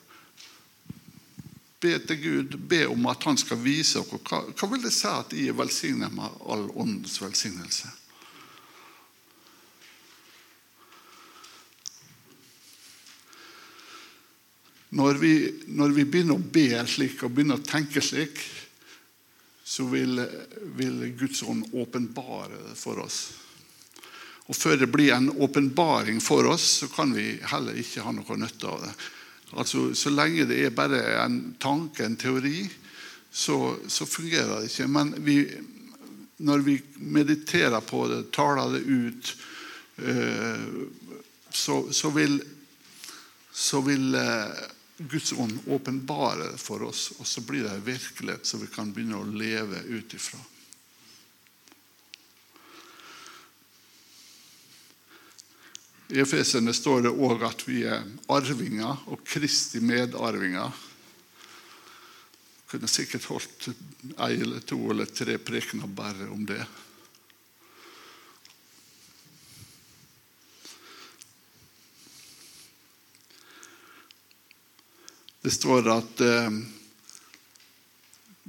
Be 1.81 1.97
til 2.05 2.21
Gud, 2.21 2.55
be 2.69 2.85
om 2.87 3.09
at 3.09 3.25
han 3.27 3.37
skal 3.37 3.59
vise 3.61 4.01
dere 4.05 4.21
hva, 4.21 4.41
hva 4.53 4.69
vil 4.71 4.85
det 4.85 4.93
si 4.93 5.09
at 5.09 5.33
jeg 5.35 5.51
er 5.51 5.57
velsignet 5.57 6.13
med 6.13 6.41
all 6.45 6.67
åndens 6.77 7.17
velsignelse. 7.21 7.91
Når 14.95 15.17
vi, 15.19 15.33
når 15.75 15.91
vi 15.97 16.05
begynner 16.07 16.37
å 16.37 16.51
be 16.55 16.69
slik 16.87 17.25
og 17.25 17.33
begynner 17.35 17.59
å 17.59 17.67
tenke 17.67 17.99
slik, 18.05 18.37
så 19.65 19.83
vil, 19.89 20.21
vil 20.77 21.01
Guds 21.19 21.41
ånd 21.43 21.73
åpenbare 21.73 22.61
det 22.69 22.77
for 22.79 23.01
oss. 23.03 23.44
Og 24.45 24.55
Før 24.55 24.77
det 24.77 24.91
blir 24.93 25.13
en 25.15 25.31
åpenbaring 25.41 26.19
for 26.21 26.45
oss, 26.45 26.65
så 26.81 26.87
kan 26.93 27.13
vi 27.15 27.39
heller 27.49 27.77
ikke 27.81 28.03
ha 28.05 28.13
noe 28.13 28.37
nytte 28.37 28.69
av 28.69 28.83
det. 28.83 28.91
Altså, 29.57 29.93
Så 29.95 30.11
lenge 30.13 30.45
det 30.49 30.59
er 30.65 30.75
bare 30.75 31.01
en 31.23 31.55
tanke, 31.59 32.05
en 32.05 32.17
teori, 32.19 32.67
så, 33.31 33.77
så 33.87 34.05
fungerer 34.05 34.61
det 34.61 34.69
ikke. 34.69 34.87
Men 34.87 35.13
vi, 35.25 35.39
når 36.37 36.63
vi 36.67 36.77
mediterer 36.97 37.81
på 37.81 38.05
det, 38.11 38.21
taler 38.35 38.77
det 38.77 38.83
ut, 38.85 39.33
eh, 39.97 40.69
så, 41.49 41.81
så, 41.91 42.13
vil, 42.15 42.37
så 43.51 43.81
vil 43.81 44.15
eh, 44.15 44.65
Guds 44.97 45.33
ånd 45.33 45.57
åpenbare 45.67 46.53
for 46.61 46.85
oss, 46.85 47.09
og 47.17 47.27
så 47.27 47.41
blir 47.41 47.65
det 47.65 47.81
virkelighet 47.87 48.45
som 48.45 48.61
vi 48.61 48.69
kan 48.71 48.93
begynne 48.93 49.19
å 49.19 49.27
leve 49.27 49.81
ut 49.89 50.13
ifra. 50.15 50.39
I 56.15 56.21
Efesene 56.23 56.71
står 56.71 57.01
det 57.03 57.11
òg 57.11 57.41
at 57.43 57.65
vi 57.67 57.81
er 57.83 58.05
arvinger 58.31 59.01
og 59.11 59.25
Kristi 59.27 59.81
medarvinger. 59.83 60.71
Jeg 62.55 62.69
kunne 62.71 62.87
sikkert 62.87 63.27
holdt 63.27 63.67
ei 64.23 64.37
eller 64.37 64.63
to 64.63 64.79
eller 64.93 65.11
tre 65.11 65.35
prekener 65.43 65.91
bare 65.91 66.29
om 66.31 66.47
det. 66.47 66.61
Det 75.43 75.51
står 75.51 75.91
at 75.97 76.23
eh, 76.23 76.59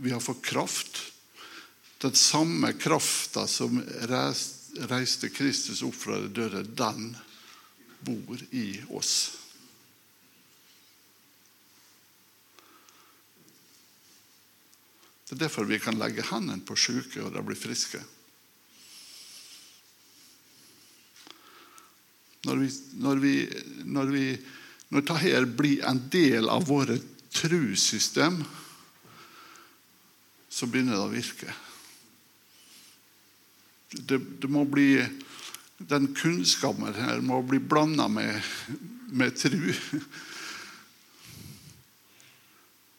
vi 0.07 0.15
har 0.15 0.23
fått 0.23 0.47
kraft. 0.55 1.03
Den 1.99 2.15
samme 2.15 2.77
krafta 2.79 3.51
som 3.51 3.83
reiste 4.07 5.35
Kristus 5.35 5.83
opp 5.83 5.99
fra 6.07 6.23
de 6.23 6.31
døde, 6.31 6.69
den 6.79 7.17
bor 8.05 8.43
i 8.51 8.69
oss. 8.91 9.17
Det 15.27 15.35
er 15.35 15.43
derfor 15.49 15.67
vi 15.67 15.81
kan 15.83 15.99
legge 15.99 16.25
hendene 16.29 16.63
på 16.63 16.77
syke, 16.79 17.25
og 17.25 17.33
de 17.35 17.43
blir 17.43 17.59
friske. 17.59 17.99
Når, 22.47 22.61
vi, 22.63 22.69
når, 23.03 23.23
vi, 23.25 23.35
når, 23.91 24.13
vi, 24.15 24.27
når 24.95 25.07
dette 25.09 25.41
blir 25.59 25.83
en 25.91 25.99
del 26.15 26.47
av 26.53 26.69
våre 26.69 27.01
trussystem, 27.35 28.39
så 30.47 30.69
begynner 30.71 30.95
det 30.95 31.03
å 31.09 31.11
virke. 31.11 31.57
Det, 33.97 34.21
det 34.41 34.51
må 34.53 34.63
bli 34.71 34.93
den 35.79 36.15
kunnskapen 36.15 36.95
her 36.95 37.21
må 37.21 37.43
bli 37.43 37.59
blanda 37.61 38.09
med, 38.09 38.43
med 39.13 39.37
tru. 39.37 39.75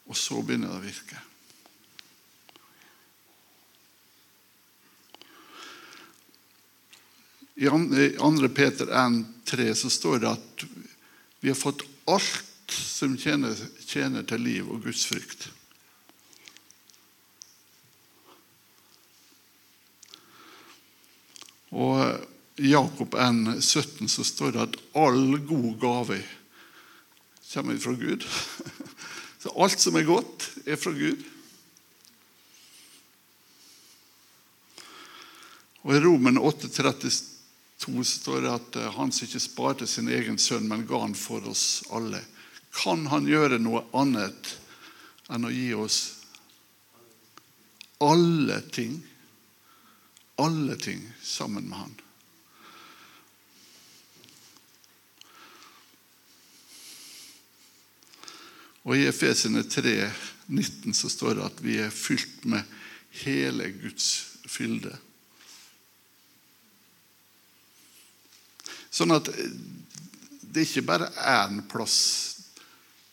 Og 0.08 0.18
så 0.18 0.42
begynner 0.42 0.72
det 0.72 0.78
å 0.78 0.86
virke. 0.86 1.24
I 7.58 7.66
2. 7.66 8.48
Peter 8.54 8.94
1,3 8.94 9.74
så 9.74 9.90
står 9.90 10.20
det 10.22 10.30
at 10.30 10.66
vi 11.42 11.50
har 11.50 11.58
fått 11.58 11.82
alt 12.06 12.72
som 12.72 13.18
tjener, 13.18 13.58
tjener 13.82 14.24
til 14.30 14.44
liv 14.46 14.70
og 14.70 14.86
Guds 14.86 15.08
frykt. 15.10 15.48
Og 21.74 22.37
Jakob 22.58 23.14
1, 23.14 23.64
17 23.64 24.10
så 24.10 24.24
står 24.24 24.52
det 24.52 24.62
at 24.64 24.78
all 24.98 25.38
god 25.46 25.80
gave 25.82 26.24
kommer 27.54 27.78
fra 27.78 27.94
Gud. 27.94 28.26
Så 29.40 29.54
alt 29.64 29.80
som 29.80 29.96
er 29.96 30.04
godt, 30.04 30.50
er 30.66 30.76
fra 30.76 30.92
Gud. 30.92 31.22
Og 35.86 35.94
I 35.96 36.00
Romen 36.02 36.40
8,32 36.42 38.04
står 38.04 38.42
det 38.42 38.50
at 38.52 38.80
eh, 38.82 38.90
han 38.98 39.14
som 39.14 39.28
ikke 39.28 39.40
sparte 39.40 39.88
sin 39.88 40.10
egen 40.10 40.42
sønn, 40.42 40.66
men 40.68 40.88
ga 40.90 41.04
han 41.06 41.14
for 41.16 41.46
oss 41.48 41.86
alle. 41.94 42.24
Kan 42.82 43.06
han 43.14 43.30
gjøre 43.30 43.62
noe 43.62 43.86
annet 43.96 44.52
enn 45.30 45.46
å 45.48 45.54
gi 45.54 45.70
oss 45.78 46.02
alle 48.04 48.60
ting? 48.74 48.98
Alle 50.42 50.76
ting 50.82 51.06
sammen 51.24 51.70
med 51.70 51.80
han. 51.86 51.96
Og 58.88 58.96
I 58.96 59.10
Efesene 59.10 59.66
3, 59.68 59.98
19 60.48 60.96
så 60.96 61.10
står 61.12 61.36
det 61.36 61.48
at 61.50 61.58
vi 61.64 61.76
er 61.84 61.92
fylt 61.92 62.46
med 62.48 62.64
hele 63.26 63.68
Guds 63.76 64.08
fylde. 64.48 64.94
Sånn 68.88 69.12
at 69.12 69.28
eh, 69.34 69.52
det 70.40 70.64
er 70.64 70.70
ikke 70.70 70.88
bare 70.88 71.12
én 71.36 71.60
plass 71.70 71.98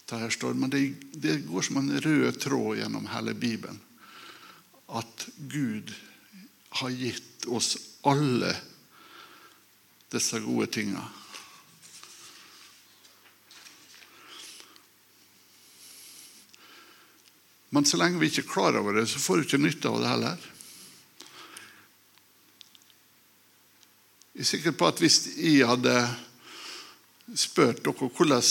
det 0.04 0.20
her 0.20 0.30
står, 0.30 0.54
men 0.54 0.70
det, 0.70 0.82
det 1.18 1.40
går 1.48 1.64
som 1.66 1.80
en 1.80 1.90
rød 2.04 2.38
tråd 2.38 2.78
gjennom 2.78 3.08
hele 3.10 3.34
Bibelen. 3.34 3.80
At 4.94 5.26
Gud 5.50 5.90
har 6.78 6.92
gitt 6.94 7.48
oss 7.50 7.74
alle 8.06 8.52
disse 10.12 10.38
gode 10.44 10.68
tingene. 10.76 11.02
Men 17.74 17.84
så 17.84 17.98
lenge 17.98 18.20
vi 18.22 18.28
ikke 18.30 18.44
er 18.44 18.52
klar 18.52 18.76
over 18.78 18.94
det, 18.94 19.08
så 19.10 19.18
får 19.18 19.40
vi 19.40 19.46
ikke 19.48 19.58
nytte 19.64 19.90
av 19.90 19.96
det 19.98 20.10
heller. 20.12 20.42
Jeg 24.34 24.44
er 24.44 24.46
sikker 24.46 24.76
på 24.78 24.86
at 24.86 25.02
hvis 25.02 25.16
jeg 25.34 25.66
hadde 25.66 25.94
spurt 27.38 27.82
dere 27.82 27.94
hvordan, 28.14 28.46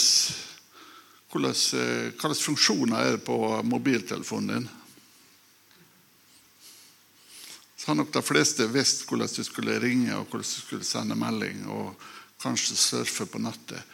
hvordan, 1.32 1.56
eh, 1.80 2.12
hvilke 2.12 2.42
funksjoner 2.42 3.00
er 3.00 3.16
det 3.16 3.24
på 3.24 3.40
mobiltelefonen 3.64 4.52
din, 4.58 4.70
så 7.78 7.92
har 7.92 8.00
nok 8.02 8.12
de 8.12 8.28
fleste 8.28 8.68
visst 8.76 9.08
hvordan 9.08 9.32
du 9.32 9.44
skulle 9.48 9.80
ringe 9.80 10.12
og 10.18 10.28
hvordan 10.28 10.52
du 10.52 10.60
skulle 10.60 10.88
sende 10.88 11.20
melding 11.20 11.64
og 11.72 11.96
kanskje 12.44 12.76
surfe 12.76 13.28
på 13.32 13.40
nettet. 13.40 13.88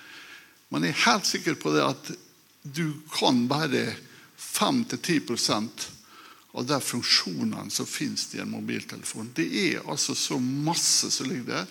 Men 0.74 0.89
jeg 0.89 0.98
er 0.98 1.06
helt 1.06 1.30
sikker 1.30 1.62
på 1.62 1.78
det 1.78 1.86
at 1.86 2.13
du 2.65 2.88
kan 3.13 3.46
bare 3.50 3.92
5-10 4.39 5.88
av 6.52 6.65
de 6.65 6.82
funksjonene 6.82 7.69
som 7.69 7.86
finnes 7.86 8.36
i 8.36 8.39
en 8.39 8.49
mobiltelefon. 8.49 9.32
Det 9.36 9.45
er 9.45 9.84
altså 9.86 10.15
så 10.15 10.39
masse 10.39 11.12
som 11.12 11.30
ligger 11.30 11.45
der, 11.52 11.65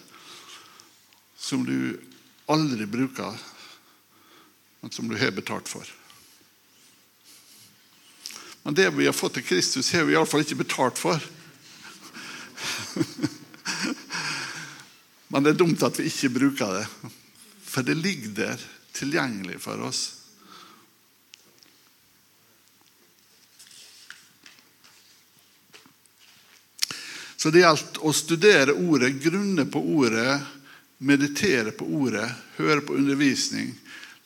som 1.39 1.65
du 1.67 1.99
aldri 2.47 2.87
bruker, 2.87 3.35
men 4.81 4.91
som 4.95 5.09
du 5.09 5.17
har 5.19 5.31
betalt 5.35 5.69
for. 5.69 5.87
Men 8.63 8.75
det 8.75 8.91
vi 8.91 9.07
har 9.07 9.17
fått 9.17 9.35
til 9.39 9.47
Kristus, 9.49 9.93
har 9.93 10.05
vi 10.05 10.13
iallfall 10.13 10.45
ikke 10.45 10.63
betalt 10.63 10.99
for. 11.01 11.23
Men 15.29 15.45
det 15.45 15.51
er 15.53 15.59
dumt 15.61 15.83
at 15.85 15.99
vi 16.01 16.09
ikke 16.09 16.29
bruker 16.35 16.73
det. 16.73 16.87
For 17.69 17.85
det 17.85 17.97
ligger 18.01 18.33
der 18.37 18.63
tilgjengelig 18.97 19.61
for 19.61 19.81
oss. 19.85 20.18
Så 27.39 27.53
det 27.55 27.63
gjelder 27.63 28.03
å 28.03 28.11
studere 28.17 28.75
ordet, 28.75 29.13
grunne 29.23 29.63
på 29.71 29.79
ordet, 29.95 30.41
meditere 30.99 31.71
på 31.71 31.87
ordet, 31.87 32.27
høre 32.57 32.83
på 32.83 32.97
undervisning, 32.99 33.71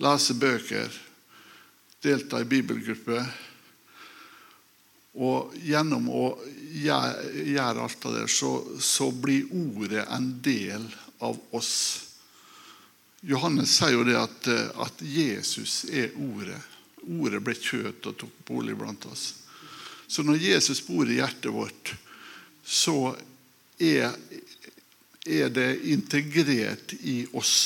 lese 0.00 0.32
bøker, 0.40 0.88
delta 2.00 2.40
i 2.40 2.48
bibelgruppe. 2.48 3.18
Og 5.20 5.52
gjennom 5.60 6.08
å 6.08 6.24
gjøre 6.72 7.84
alt 7.84 8.06
av 8.08 8.16
det, 8.16 8.24
så, 8.32 8.52
så 8.80 9.10
blir 9.12 9.50
ordet 9.52 10.06
en 10.08 10.30
del 10.40 10.86
av 11.20 11.36
oss. 11.52 11.74
Johannes 13.20 13.74
sier 13.76 13.92
jo 13.98 14.06
det 14.08 14.16
at, 14.16 14.48
at 14.86 15.04
Jesus 15.04 15.82
er 15.92 16.16
ordet. 16.16 16.56
Ordet 17.04 17.42
ble 17.44 17.54
kjøtt 17.58 18.08
og 18.08 18.16
tok 18.24 18.40
bolig 18.48 18.78
blant 18.78 19.04
oss. 19.12 19.34
Så 20.08 20.24
når 20.24 20.40
Jesus 20.40 20.80
bor 20.86 21.04
i 21.08 21.20
hjertet 21.20 21.52
vårt, 21.52 21.92
så 22.64 23.14
er, 23.82 24.14
er 25.26 25.52
det 25.52 25.70
integrert 25.90 26.94
i 27.00 27.22
oss. 27.32 27.56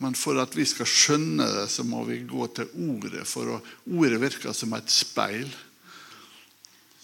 Men 0.00 0.16
for 0.16 0.40
at 0.40 0.54
vi 0.56 0.64
skal 0.64 0.88
skjønne 0.88 1.46
det, 1.58 1.66
så 1.68 1.84
må 1.84 2.02
vi 2.08 2.22
gå 2.28 2.46
til 2.56 2.70
ordet. 2.88 3.26
For 3.28 3.58
ordet 3.84 4.20
virker 4.22 4.56
som 4.56 4.72
et 4.78 4.92
speil. 4.92 5.50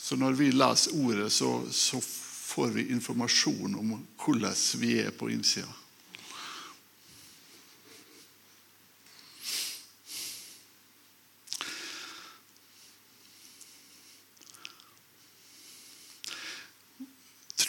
Så 0.00 0.16
når 0.16 0.38
vi 0.38 0.52
leser 0.54 0.94
ordet, 0.96 1.32
så, 1.34 1.50
så 1.70 2.00
får 2.00 2.72
vi 2.78 2.86
informasjon 2.94 3.74
om 3.76 3.96
hvordan 4.22 4.54
vi 4.80 4.94
er 5.02 5.12
på 5.12 5.28
innsida. 5.34 5.68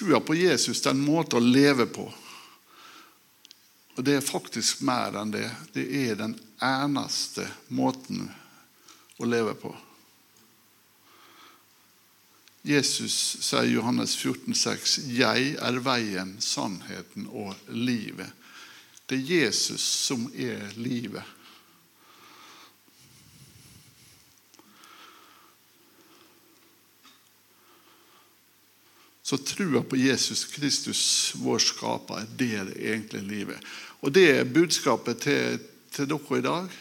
Trua 0.07 0.19
på 0.19 0.35
Jesus 0.35 0.81
det 0.81 0.87
er 0.87 0.93
en 0.95 1.03
måte 1.03 1.35
å 1.35 1.43
leve 1.43 1.83
på. 1.91 2.05
Og 3.97 4.05
det 4.07 4.13
er 4.15 4.23
faktisk 4.23 4.79
mer 4.87 5.17
enn 5.19 5.33
det. 5.33 5.49
Det 5.75 5.83
er 5.83 6.15
den 6.15 6.37
eneste 6.63 7.43
måten 7.75 8.29
å 9.19 9.27
leve 9.27 9.51
på. 9.59 9.73
Jesus 12.63 13.17
sier 13.49 13.67
Johannes 13.67 14.15
14, 14.15 14.55
14,6.: 14.55 14.95
Jeg 15.11 15.57
er 15.59 15.83
veien, 15.83 16.37
sannheten 16.39 17.27
og 17.27 17.51
livet. 17.67 18.31
Det 19.11 19.19
er 19.19 19.31
Jesus 19.41 19.83
som 20.07 20.29
er 20.31 20.71
livet. 20.79 21.36
Så 29.27 29.37
trua 29.37 29.83
på 29.83 29.97
Jesus 29.97 30.45
Kristus, 30.45 31.33
vår 31.35 31.59
skaper, 31.59 32.23
det 32.39 32.53
er 32.55 32.69
det 32.69 32.75
egentlig 32.79 33.23
livet. 33.27 33.65
Og 33.99 34.13
det 34.15 34.23
er 34.31 34.45
budskapet 34.47 35.19
til, 35.19 35.57
til 35.91 36.07
dere 36.07 36.37
i 36.37 36.45
dag. 36.45 36.77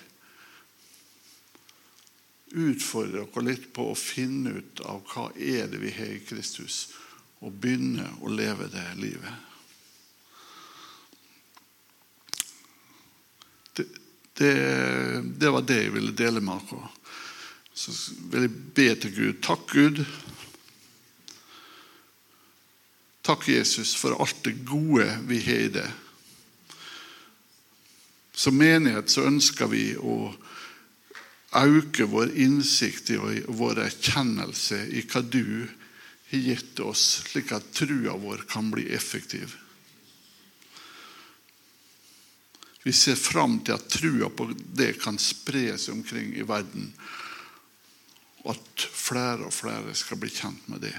Utfordre 2.54 3.24
dere 3.24 3.42
litt 3.48 3.66
på 3.74 3.88
å 3.90 3.98
finne 3.98 4.60
ut 4.60 4.84
av 4.86 5.02
hva 5.10 5.24
er 5.34 5.66
det 5.72 5.80
vi 5.82 5.90
har 5.96 6.12
i 6.14 6.22
Kristus, 6.22 6.84
og 7.42 7.50
begynne 7.50 8.06
å 8.22 8.30
leve 8.30 8.70
det 8.70 8.86
livet. 9.00 9.42
Det, 13.74 13.88
det, 14.38 14.54
det 15.34 15.50
var 15.50 15.66
det 15.66 15.82
jeg 15.82 15.98
ville 15.98 16.14
dele 16.14 16.46
med 16.46 16.62
dere. 16.70 16.94
Så 17.74 17.98
vil 18.30 18.46
jeg 18.46 18.56
be 18.78 18.88
til 19.02 19.18
Gud. 19.18 19.44
Takk, 19.50 19.66
Gud 19.74 20.04
Takk, 23.26 23.48
Jesus, 23.48 23.96
for 23.98 24.14
alt 24.22 24.44
det 24.44 24.52
gode 24.64 25.18
vi 25.26 25.40
har 25.42 25.62
i 25.64 25.68
det. 25.74 25.88
Som 28.32 28.54
menighet 28.60 29.10
så 29.10 29.24
ønsker 29.26 29.66
vi 29.72 29.96
å 29.98 30.30
øke 31.58 32.06
vår 32.06 32.36
innsikt 32.38 33.10
og 33.16 33.48
vår 33.58 33.80
erkjennelse 33.88 34.78
i 34.94 35.02
hva 35.10 35.24
du 35.26 35.66
har 36.30 36.44
gitt 36.52 36.78
oss, 36.86 37.02
slik 37.32 37.50
at 37.56 37.66
trua 37.74 38.14
vår 38.14 38.46
kan 38.46 38.70
bli 38.70 38.86
effektiv. 38.94 39.56
Vi 42.86 42.94
ser 42.94 43.18
fram 43.18 43.58
til 43.66 43.74
at 43.74 43.90
trua 43.90 44.30
på 44.30 44.52
det 44.54 44.92
kan 45.02 45.18
spre 45.18 45.72
seg 45.74 45.96
omkring 45.96 46.30
i 46.38 46.46
verden, 46.46 46.92
og 48.46 48.54
at 48.54 48.86
flere 48.86 49.50
og 49.50 49.54
flere 49.58 49.98
skal 49.98 50.22
bli 50.22 50.30
kjent 50.30 50.70
med 50.70 50.86
det. 50.86 50.94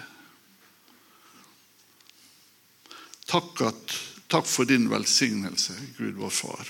Takk, 3.27 3.61
at, 3.61 3.95
takk 4.31 4.47
for 4.47 4.65
din 4.65 4.89
velsignelse, 4.89 5.73
Gud 5.97 6.15
vår 6.15 6.29
Far. 6.29 6.67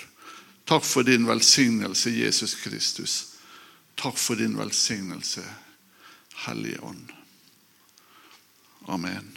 Takk 0.66 0.84
for 0.84 1.04
din 1.04 1.28
velsignelse, 1.28 2.10
Jesus 2.10 2.56
Kristus. 2.64 3.36
Takk 3.96 4.18
for 4.18 4.36
din 4.36 4.58
velsignelse, 4.58 5.44
Hellige 6.46 6.82
Ånd. 6.84 7.14
Amen. 8.88 9.37